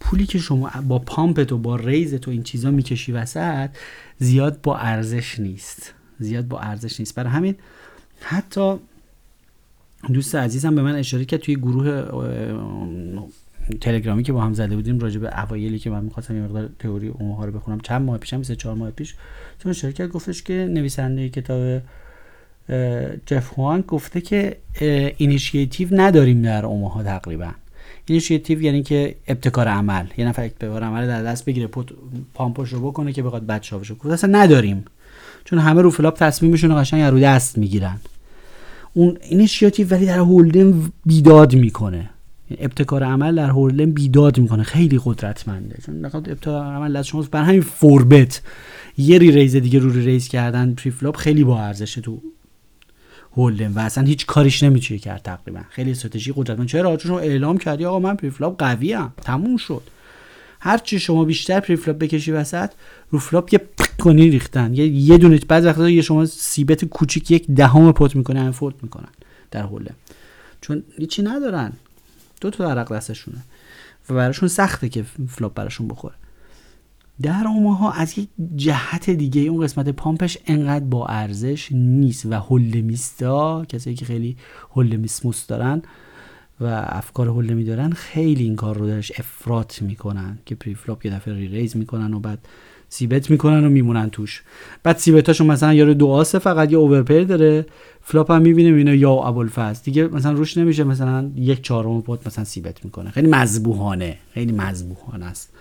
[0.00, 3.70] پولی که شما با pump ت و با raise ت و این چیزا می‌کشی وسط
[4.18, 5.93] زیاد با ارزش نیست.
[6.18, 7.14] زیاد با ارزش نیست.
[7.14, 7.54] برای همین
[8.20, 8.74] حتی
[10.12, 12.04] دوست عزیزم به من اشاره کرد توی گروه
[13.80, 17.08] تلگرامی که با هم زده بودیم راجع به اوایلی که من می‌خواستم یه مقدار تئوری
[17.08, 17.80] اونها رو بخونم.
[17.80, 19.14] چند ماه پیشم سه چهار ماه پیش
[19.58, 21.82] چون کرد گفتش که نویسنده کتاب
[23.26, 24.56] Jeff Hwang گفته که
[25.16, 27.50] اینیشیتیو نداریم در اوماها تقریبا.
[28.06, 30.06] اینیشیتیو یعنی که ابتکار عمل.
[30.16, 31.68] یه نفر ابتکار عمل در دست بگیره
[32.34, 34.84] pump ش رو بکنه که بخواد بچه‌ها بشه گفت اصلا نداریم.
[35.44, 38.00] چون همه رو flop تصمیمشون رو قشنگ رو دست می‌گیرن.
[38.92, 42.10] اون اینیشیاتیو ولی در Hold'em بیداد می‌کنه.
[42.58, 44.62] ابتکار عمل در Hold'em بیداد می‌کنه.
[44.62, 45.78] خیلی قدرتمنده.
[45.86, 48.42] چون ابتکار عمل از شما بر همین four-bet.
[48.98, 52.22] یه re-raise دیگه رو re-raise کردن pre-flop خیلی با ارزشه تو
[53.36, 53.72] Hold'em.
[53.72, 55.60] و اصلا هیچ کاریش نمیشه کرد تقریبا.
[55.70, 56.68] خیلی استراتژی قدرتمند.
[56.68, 59.82] چرا؟ چون اعلام کردی آقا من pre-flop قوی ام تموم شد.
[60.60, 62.70] هر چی شما بیشتر pre-flop بکشی وسط
[63.10, 63.60] رو flop یه
[64.04, 64.74] کنی ریختن.
[64.74, 68.74] یه یه دونه بعضی وقتا یه شما c-bet کوچیک یک دهم pot می‌کنه اینا fold
[68.82, 69.08] می‌کنن
[69.50, 69.90] در حوله.
[70.60, 71.72] چون هیچی ندارن.
[72.40, 73.38] دو تا ورق دستشونه.
[74.10, 76.14] و براشون سخته که flop براشون بخوره.
[77.22, 82.34] در اوماها از یک جهت دیگه اون قسمت pump ش انقدر با ارزش نیست و
[82.34, 84.36] Hold'em یستا کسایی که خیلی
[84.74, 85.82] هولمیسموس دارن
[86.60, 91.14] و افکار Hold'em ی دارن خیلی این کار رو درش افراط می‌کنن که pre-flop یه
[91.14, 92.38] دفعه re-raise می‌کنن و بعد
[92.94, 94.42] c-bet می‌کنن و میمونن توش.
[94.82, 97.66] بعد c-bet اشون مثلا یارو دو آسه فقط یه overpair داره
[98.02, 99.80] flop هم می‌بینه می‌بینه یا ابوالفضل.
[99.84, 103.10] دیگه مثلا روش نمیشه مثلا یک چهارم pot مثلا c-bet می‌کنه.
[103.10, 105.52] خیلی مذبوحانه خیلی مذبوحانه است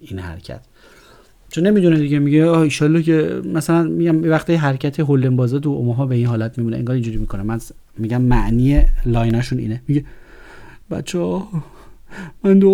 [0.00, 0.60] این حرکت.
[1.48, 6.06] چون نمی‌دونه دیگه میگه آه ایشالله که مثلا میگم وقتی حرکت هولن بازا تو اوماها
[6.06, 7.42] به این حالت میمونه انگار اینجوری می‌کنه.
[7.42, 7.60] من
[7.98, 9.82] میگم معنی لایناشون اینه.
[9.88, 10.04] میگه
[10.90, 11.48] بچه ها
[12.44, 12.68] من دو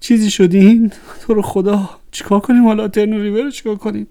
[0.00, 4.06] چیزی شدین؟ تو رو خدا چیکار کنیم حالا؟ ترن ریور چیکار کنیم؟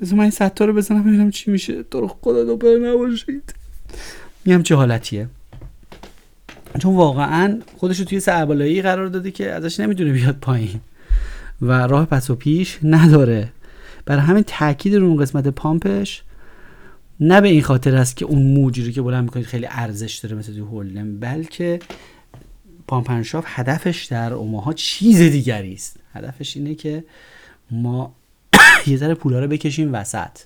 [0.00, 1.82] بذار من این ستا رو بزنم ببینم چی میشه.
[1.82, 3.54] تو رو خدا دوپر نباشید.
[4.44, 5.28] میگم چه حالتیه.
[6.78, 10.80] چون واقعا خودش رو توی سربالایی قرار داده که ازش نمی‌دونه بیاد پایین.
[11.62, 13.52] و راه پس و پیش نداره.
[14.06, 16.22] برای همین تاکید رو اون قسمت pump ش
[17.20, 20.54] نه به این خاطر است که اون موجی که بلند می‌کنید خیلی ارزش داره مثل
[20.54, 21.78] تو Hold'em بلکه
[22.92, 25.96] pump and shove هدفش در اوماها چیز دیگری است.
[26.14, 27.04] هدفش اینه که
[27.70, 28.14] ما
[28.86, 30.38] یه ذره پولا رو بکشیم وسط.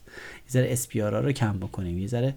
[0.47, 1.99] یه ذره SPR ا رو کم بکنیم.
[1.99, 2.35] یه ذره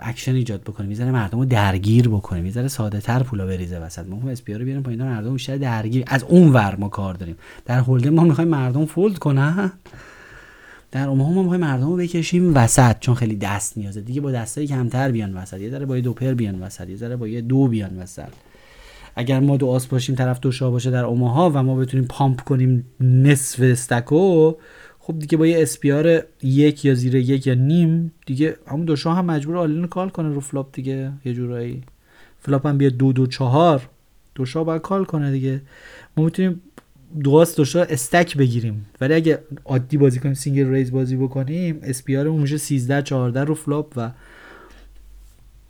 [0.00, 0.90] اکشن ایجاد بکنیم.
[0.90, 2.46] یه ذره مردم رو درگیر بکنیم.
[2.46, 4.06] یه ذره ساده تر پولا بریزه وسط.
[4.06, 5.02] ما SPR رو بیاریم پایین.
[5.02, 6.04] مردم بیشتر درگیر.
[6.06, 7.36] از اون ور ما کار داریم.
[7.64, 9.72] در Hold'em ما می‌خوایم مردم fold کنن.
[10.94, 14.00] در اوماها ما می‌خوایم مردم رو بکشیم وسط چون خیلی دست نیازه.
[14.00, 15.60] دیگه با دستای کمتر بیان وسط.
[15.60, 18.28] یه ذره با یه دو pair بیان وسط یه ذره با یه دو بیان وسط.
[19.16, 22.40] اگر ما دو آس باشیم طرف دو شاه باشه در اوماها و ما بتونیم pump
[22.40, 24.52] کنیم نصف stack و
[24.98, 29.24] خب دیگه با یه SPR یک یا زیر یک یا نیم دیگه همون دوشا هم
[29.24, 31.82] مجبور all-in call کنه رو flop دیگه یه جورایی.
[32.40, 33.88] flop هم بیا دو دو چهار.
[34.34, 35.62] دوشا باید call کنه دیگه.
[36.16, 36.60] ما می‌تونیم
[37.22, 38.86] دواست دوشا stack بگیریم.
[39.00, 43.54] ولی اگه عادی بازی کنیم single raise بازی بکنیم SPR مون میشه 13 14 رو
[43.54, 44.10] flop و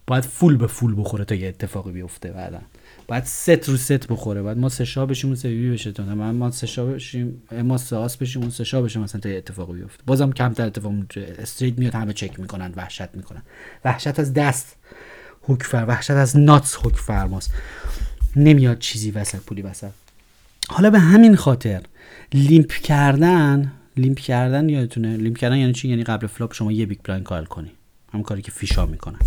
[0.07, 2.61] باید full به full بخوره تا یه اتفاقی بیفته بعدا.
[3.09, 4.43] باید ست رو ست بخوره.
[4.43, 5.93] باید ما سه شاه بشیم اون سه بی بشه.
[5.93, 9.21] تا من ما سه شاه بشیم ما سه آس بشیم اون سه شاه بشه مثلا
[9.21, 10.03] تا یه اتفاقی بیفته.
[10.07, 10.93] بازم کمتر اتفاق
[11.39, 13.43] straight میاد همه چک می‌کنن وحشت می‌کنن.
[13.85, 14.77] وحشت از دست
[15.49, 17.55] حکم‌فر وحشت از nuts حکم‌فرماست
[18.37, 19.91] نمیاد چیزی وسط پولی وسط.
[20.69, 21.83] حالا به همین خاطر
[22.33, 26.99] limp کردن limp کردن یادتونه؟ limp کردن یعنی چی؟ یعنی قبل flop شما یه big
[27.05, 27.71] blind call کنی.
[28.13, 29.19] هم کاری که fish ا می‌کنن.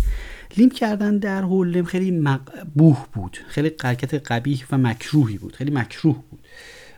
[0.56, 3.38] limp کردن در Hold'em خیلی مقبوح بود.
[3.48, 5.56] خیلی حرکت قبیح و مکروهی بود.
[5.56, 6.40] خیلی مکروه بود.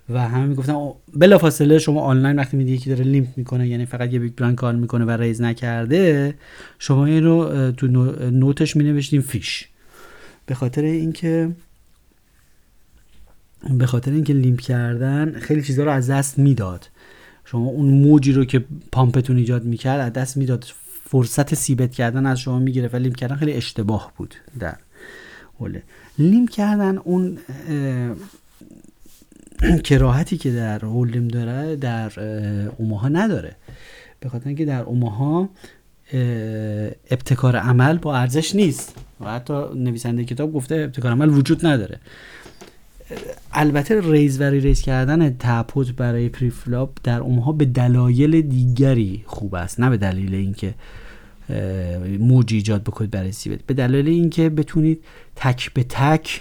[0.09, 0.77] و همه می‌گفتن
[1.15, 4.77] بلافاصله شما آنلاین وقتی میدی یکی داره limp می‌کنه یعنی فقط یه big blind call
[4.77, 6.35] می‌کنه و raise نکرده
[6.79, 7.87] شما این رو تو
[8.31, 9.69] note ش مینوشتیم fish.
[10.47, 11.51] به خاطر اینکه
[13.79, 16.89] به خاطر اینکه limp کردن خیلی چیزها رو از دست می‌داد.
[17.45, 20.67] شما اون موجی رو که pump تون ایجاد می‌کرد از دست می‌داد.
[21.05, 24.35] فرصت c-bet کردن از شما می‌گرفت و limp کردن خیلی اشتباه بود.
[24.59, 24.77] در
[25.59, 25.83] حوله
[26.19, 27.39] limp کردن اون
[29.85, 32.13] کراهتی که در Hold'em داره در
[32.79, 33.57] اوماها نداره.
[34.21, 35.49] به خاطر اینکه در اوماها
[37.11, 38.95] ابتکار عمل با ارزش نیست.
[39.21, 42.01] و حتی نویسنده کتاب گفته ابتکار عمل وجود نداره.
[43.53, 49.81] البته raise و re-raise کردن pot برای pre-flop در اونها به دلایل دیگری خوب است.
[49.81, 50.75] نه به دلیل اینکه
[52.19, 55.05] موج ایجاد بکنید برای c-bet به دلیل اینکه بتونید
[55.37, 56.41] تک به تک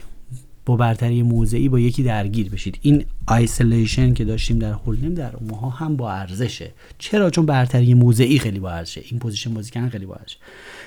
[0.66, 2.80] با برتری موضعی با یکی درگیر بشید.
[2.82, 6.72] این isolation که داشتیم در Hold'em در اونها هم با ارزشه.
[6.98, 9.02] چرا؟ چون برتری موضعی خیلی با ارزشه.
[9.10, 10.38] این position بازی کردن خیلی با ارزشه.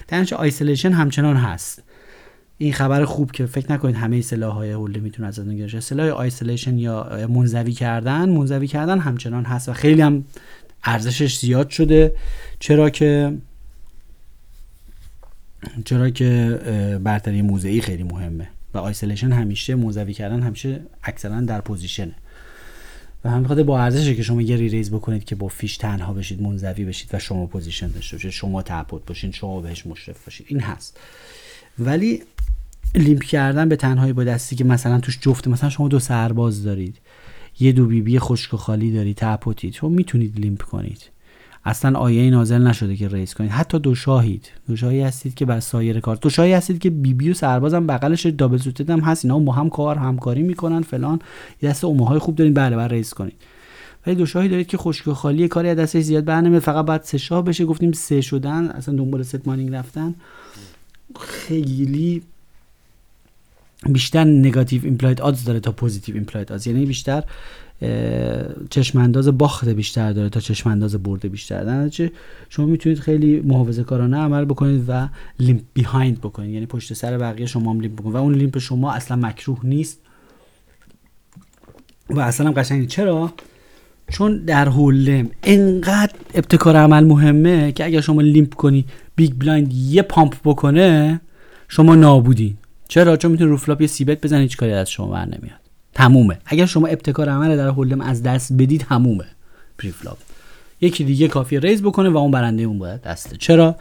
[0.09, 1.83] در isolation همچنان هست.
[2.63, 6.09] این خبر خوب که فکر نکنید همه سلاح های Hold'em می‌تونه ازتون گرفته شه سلاح
[6.09, 10.25] isolation یا منزوی کردن منزوی کردن همچنان هست و خیلی هم
[10.85, 12.15] ارزشش زیاد شده.
[12.59, 13.39] چرا که
[15.85, 16.61] چرا که
[17.05, 22.14] برتری موضعی خیلی مهمه و isolation همیشه منزوی کردن همیشه اکثرا در position ه
[23.25, 26.43] و همین خاطر با ارزشه که شما یه raise بکنید که با fish تنها بشید
[26.43, 30.47] منزوی بشید و شما position داشته باشید شما ته bet باشین شما بهش مشرف باشید.
[30.49, 31.01] این هست.
[31.79, 32.23] ولی
[32.95, 36.99] limp کردن به تنهایی با دستی که مثلا توش جفته مثلا شما دو سرباز دارید.
[37.61, 41.11] یه دو بی بی خشک و خالی دارید ته pot ید شما می‌تونید limp کنید.
[41.64, 43.51] اصلا آیه نازل نشده که raise کنید.
[43.51, 44.51] حتی دو شاهید.
[44.68, 46.16] دو شاهی هستید که بر سایر کار.
[46.16, 49.24] دو شاهی هستید که بی بی و سربازم بغلش double suited هم هست.
[49.24, 51.20] اینا با هم کار همکاری می‌کنن فلان.
[51.62, 53.36] یه دست های خوب دارین بله بر raise کنید.
[54.07, 57.03] ولی دو شاهی دارید که خشک و خالی کاری از دستش زیاد برنمیاد فقط بعد
[57.03, 57.64] سه شاه بشه.
[57.64, 58.66] گفتیم سه شدن.
[58.68, 60.14] اصلا دنبال set mining رفتن.
[61.20, 62.22] خیلی
[63.89, 66.66] بیشتر negative implied odds داره تا positive implied odds.
[66.66, 67.24] یعنی بیشتر
[68.70, 71.64] چشم انداز باخت بیشتر داره تا چشم انداز برده بیشتر.
[71.64, 72.11] در
[72.49, 75.09] شما می‌تونید خیلی محافظه کارانه عمل بکنید و
[75.41, 76.51] limp behind بکنید.
[76.51, 78.14] یعنی پشت سر بقیه شما هم limp بکنید.
[78.14, 79.99] و اون limp شما اصلا مکروه نیست.
[82.11, 83.33] و اصلا هم قشنگی چرا؟
[84.11, 88.85] چون در Hold'em انقدر ابتکار عمل مهمه که اگر شما limp کنی
[89.16, 91.20] big blind یه pump بکنه
[91.68, 92.57] شما نابودین.
[92.93, 95.61] چرا؟ چون می‌تونی رو flop یه c-bet بزنید هیچ کاری از شما بر نمیاد.
[95.95, 96.38] تمومه.
[96.47, 99.24] اگر شما ابتکار عمل در Hold'em از دست بدید تمومه.
[99.78, 100.18] pre-flop
[100.80, 103.76] یکی دیگه کافی raise بکنه و اون برنده اون باید دسته چرا؟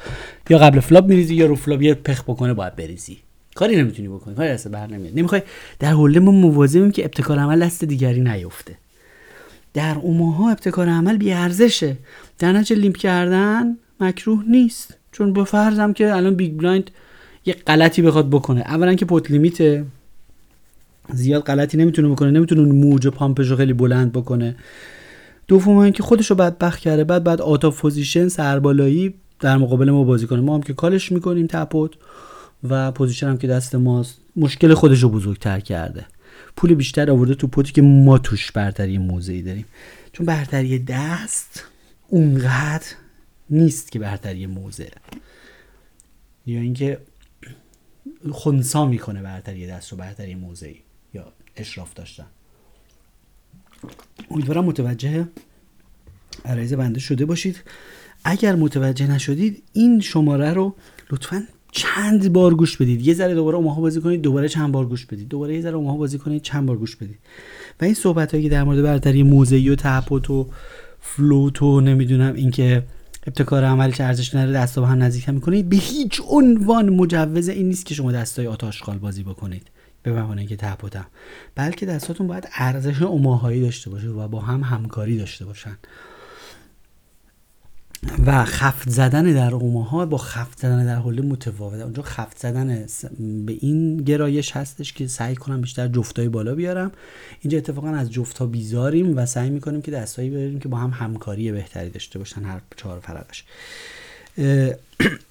[0.49, 3.17] یا قبل flop میریزی یا رو flop یه پخ بکنه باید بریزی.
[3.55, 4.35] کاری نمی‌تونی بکنی.
[4.35, 5.19] کاری دست بر نمیاد.
[5.19, 5.41] نمی‌خوای
[5.79, 8.77] در Hold'em مواظبیم که ابتکار عمل دست دیگری نیفته.
[9.73, 11.97] در اوماها ابتکار عمل بی ارزشه.
[12.39, 14.97] در نتیجه limp کردن مکروه نیست.
[15.11, 16.91] چون به فرضم که الان big blind
[17.45, 18.61] یه غلطی بخواد بکنه.
[18.61, 19.85] اولا که pot limit ه
[21.13, 24.55] زیاد غلطی نمی‌تونه بکنه نمی‌تونه موج pump ش رو خیلی بلند بکنه.
[25.47, 30.03] دوم اینکه خودش رو بدبخت کرده بعد بعد out of position سربالایی در مقابل ما
[30.03, 30.41] بازی کنه.
[30.41, 31.91] ما هم که call ش می‌کنیم ته pot
[32.69, 36.05] و position هم که دست ماست مشکل خودش رو بزرگتر کرده.
[36.55, 39.65] پول بیشتر آورده تو pot ی که ما توش برتری موضعی داریم.
[40.13, 41.63] چون برتری دست
[42.07, 42.87] اونقدر
[43.49, 44.87] نیست که برتری موضع
[46.45, 46.97] یا اینکه
[48.31, 50.79] خونسا می‌کنه برتری دست و برتری موضعی
[51.13, 52.25] یا اشراف داشتن.
[54.31, 55.27] امیدوارم متوجه
[56.45, 57.63] عرایز بنده شده باشید.
[58.23, 60.75] اگر متوجه نشدید این شماره رو
[61.11, 63.07] لطفا چند بار گوش بدید.
[63.07, 65.27] یه ذره دوباره اوماها بازی کنید دوباره چند بار گوش بدید.
[65.27, 67.19] دوباره یه ذره اوماها بازی کنید چند بار گوش بدید.
[67.81, 70.49] و این صحبت هایی که در مورد برتری موضعی و تحپوت و
[71.01, 72.83] فلوت و نمی‌دونم اینکه
[73.27, 77.49] ابتکار عمل چه ارزش نره دستا با هم نزدیک هم می‌کنید به هیچ عنوان مجوز
[77.49, 79.67] این نیست که شما دستای آتاشقال بازی بکنید.
[80.03, 81.05] به اینکه ته بودم
[81.55, 85.77] بلکه دستاتون باید ارزش اوماهایی داشته باشه و با هم همکاری داشته باشن.
[88.25, 91.83] و خفت زدن در اوماها با خفت زدن در حوله متفاوته.
[91.83, 92.85] اونجا خفت زدن
[93.45, 96.91] به این گرایش هستش که سعی کنم بیشتر جفتای بالا بیارم.
[97.41, 101.51] اینجا اتفاقا از جفتا بیزاریم و سعی می‌کنیم که دستایی بیاریم که با هم همکاری
[101.51, 103.43] بهتری داشته باشن هر چهار فرقش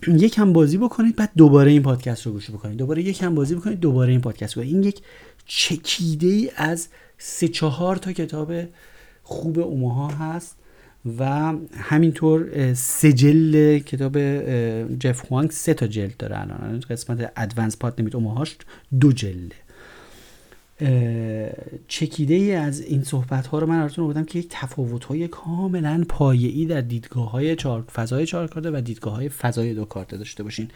[0.07, 2.77] یک هم بازی بکنید بعد دوباره این پادکست رو گوش بکنید.
[2.77, 5.01] دوباره یک هم بازی بکنید دوباره این پادکست رو این یک
[5.47, 8.53] چکیده ای از سه چهار تا کتاب
[9.23, 10.57] خوب اوماها هست.
[11.19, 14.19] و همینطور سجل کتاب
[14.99, 16.81] جف خوانگ سه تا جلد داره الان.
[16.81, 18.57] قسمت ادوانس پات نمید اوماهاش
[19.01, 19.57] دو جلده.
[21.89, 26.05] چکیده ای از این صحبت ها رو من براتون بودم که یک تفاوت های کاملا
[26.09, 27.83] پایه‌ای در دیدگاه های چار...
[27.83, 30.69] فضای چهار و دیدگاه های فضای دو کارته داشته باشین.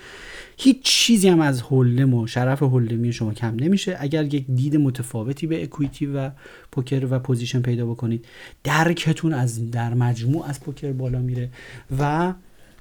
[0.57, 3.97] هیچ چیزی هم از Hold'em و شرف Hold'em ی شما کم نمیشه.
[4.01, 6.31] اگر یک دید متفاوتی به equity و
[6.73, 8.25] پوکر و position پیدا بکنید
[8.65, 11.51] درکتون از در مجموع از پوکر بالا میره
[11.99, 12.35] و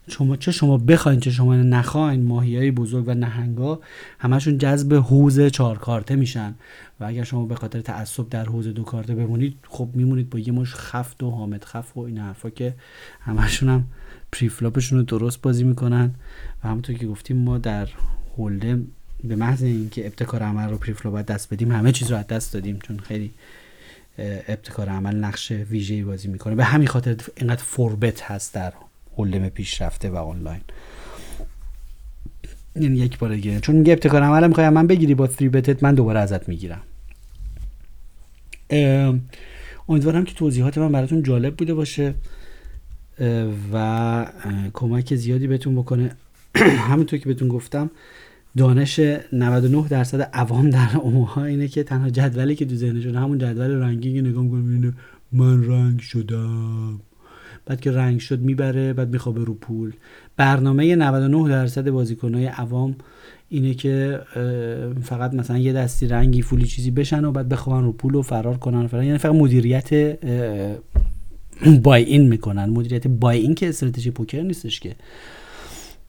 [0.10, 3.80] شما چه شما بخواین چه شما نخواین ماهی های بزرگ و نهنگا
[4.20, 6.56] همشون جذب حوز چهار کارته میشن.
[7.00, 10.52] و اگر شما به خاطر تعصب در حوز دو کارته بمونید خب میمونید با یه
[10.52, 12.74] مش خفت و حامد خف و این حرفا که
[13.22, 13.84] همشون هم
[14.32, 16.12] preflop شون رو درست بازی می‌کنن.
[16.64, 17.88] و همونطور که گفتیم ما در
[18.38, 18.82] Hold'em
[19.24, 22.80] به محض اینکه ابتکار عمل رو preflop دست بدیم همه چیز رو از دست دادیم
[22.84, 23.32] چون خیلی
[24.48, 26.56] ابتکار عمل نقش ویژه‌ای بازی می‌کنه.
[26.56, 28.74] به همین خاطر اینقدر four-bet هست در
[29.18, 30.62] Hold'em پیشرفته و آنلاین.
[32.76, 35.75] این یعنی یک بار دیگه چون میگه ابتکار عمل می‌خوای من بگیری با 3 bet
[35.75, 36.82] ت من دوباره ازت می‌گیرم.
[39.90, 42.14] امیدوارم که توضیحات من براتون جالب بوده باشه
[43.74, 44.26] و
[44.74, 46.16] کمک زیادی بهتون بکنه.
[46.90, 47.92] همونطور که بهتون گفتم
[48.58, 49.00] دانش
[49.34, 54.22] 99 درصد عوام در اموها اینه که تنها جدولی که تو ذهنشون همون جدول رنگی
[54.22, 54.94] نگاه می‌کنه
[55.32, 57.00] من رنگ شدم.
[57.66, 59.94] بعد که رنگ شد می‌بره بعد میخوابه رو پول.
[60.38, 62.96] برنامه 99 درصد بازیکنهای عوام
[63.50, 64.22] اینه که
[65.04, 68.22] فقط مثلا یه دستی رنگی full ی چیزی بشن و بعد بخوابن رو پول و
[68.22, 69.04] فرار کنن فرار.
[69.04, 70.18] یعنی فقط مدیریت
[71.84, 72.66] buy-in می‌کنن.
[72.70, 74.96] مدیریت buy-in که استراتژی پوکر نیستش که.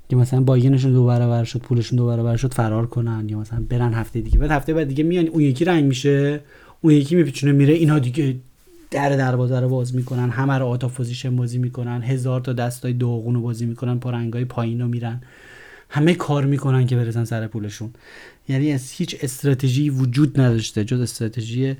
[0.08, 3.64] که مثلا buy-in شون دو برابر شد پولشون دو برابر شد فرار کنن یا مثلا
[3.68, 4.38] برن هفته دیگه.
[4.38, 6.40] بعد هفته بعد دیگه میان اون یکی رنگ میشه
[6.80, 8.36] اون یکی میپیچونه میره اینا دیگه
[8.94, 12.92] در دروازه رو باز می‌کنن همه رو out of position بازی می‌کنن هزار تا دستای
[12.92, 15.20] دوغون رو بازی می‌کنن پارنگای پایین رو میرن.
[15.90, 17.90] همه کار می‌کنن که برسن سر پولشون.
[18.48, 21.76] یعنی از هیچ استراتژی وجود نداشته جز استراتژی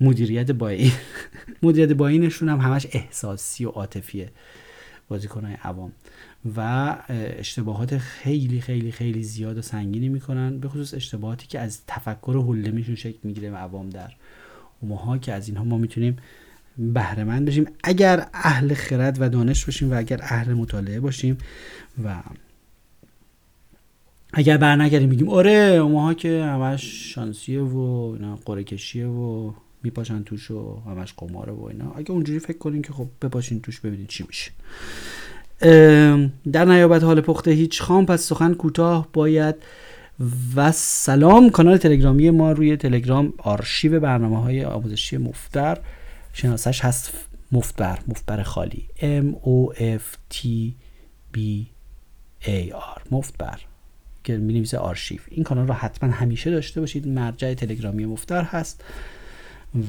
[0.00, 0.92] مدیریت باین
[1.62, 4.30] مدیریت باینشون هم همش احساسی و عاطفیه
[5.08, 5.92] بازیکنهای عوام.
[6.56, 6.96] و
[7.38, 12.94] اشتباهات خیلی خیلی خیلی زیاد و سنگینی می‌کنن به خصوص اشتباهاتی که از تفکر هلمیشون
[12.94, 14.12] شکل می‌گیره و عوام در
[14.82, 16.16] ماها که از اینها ما می‌تونیم
[16.78, 21.38] بهرهمند بشیم اگر اهل خرد و دانش باشیم و اگر اهل مطالعه باشیم
[22.04, 22.14] و
[24.32, 27.78] اگر برنگردیم بگیم آره ماها که همش شانسیه و
[28.14, 29.52] اینا قره کشیه و
[29.82, 33.80] میپاشن توش و همش قماره و اینا اگه اونجوری فکر کنیم که خب بپاشین توش
[33.80, 34.50] ببینید چی میشه.
[36.52, 39.54] در نیابت حال پخته هیچ خام پس سخن کوتاه باید
[40.56, 41.50] و سلام.
[41.50, 45.78] کانال تلگرامی ما روی تلگرام آرشیو برنامه های آموزشی مفتر.
[46.34, 47.12] شناسش هست
[47.52, 48.88] مفتبر مفتبر خالی.
[48.98, 50.46] M O F T
[51.36, 51.38] B
[52.42, 53.60] A R مفتبر
[54.24, 55.20] که می نویسه آرشیو.
[55.28, 57.08] این کانال رو حتما همیشه داشته باشید.
[57.08, 58.84] مرجع تلگرامی مفتبر هست.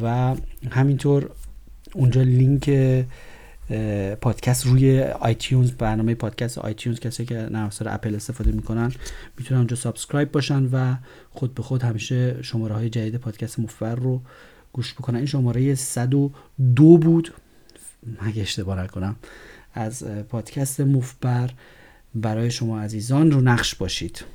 [0.01, 0.35] و
[0.71, 1.29] همینطور
[1.93, 2.69] اونجا لینک
[4.21, 8.91] پادکست روی iTunes برنامه پادکست iTunes کسی که نرم اپل استفاده می‌کنن
[9.37, 10.95] می‌تونن اونجا subscribe باشن و
[11.29, 14.21] خود به خود همیشه شماره های جدید پادکست مفتبر رو
[14.75, 15.15] گوش بکنن.
[15.15, 17.33] این شماره 102 بود.
[18.21, 19.15] مگه اشتباه نکنم.
[19.73, 21.49] از پادکست مفبر.
[22.15, 24.25] برای شما عزیزان رو نقش باشید.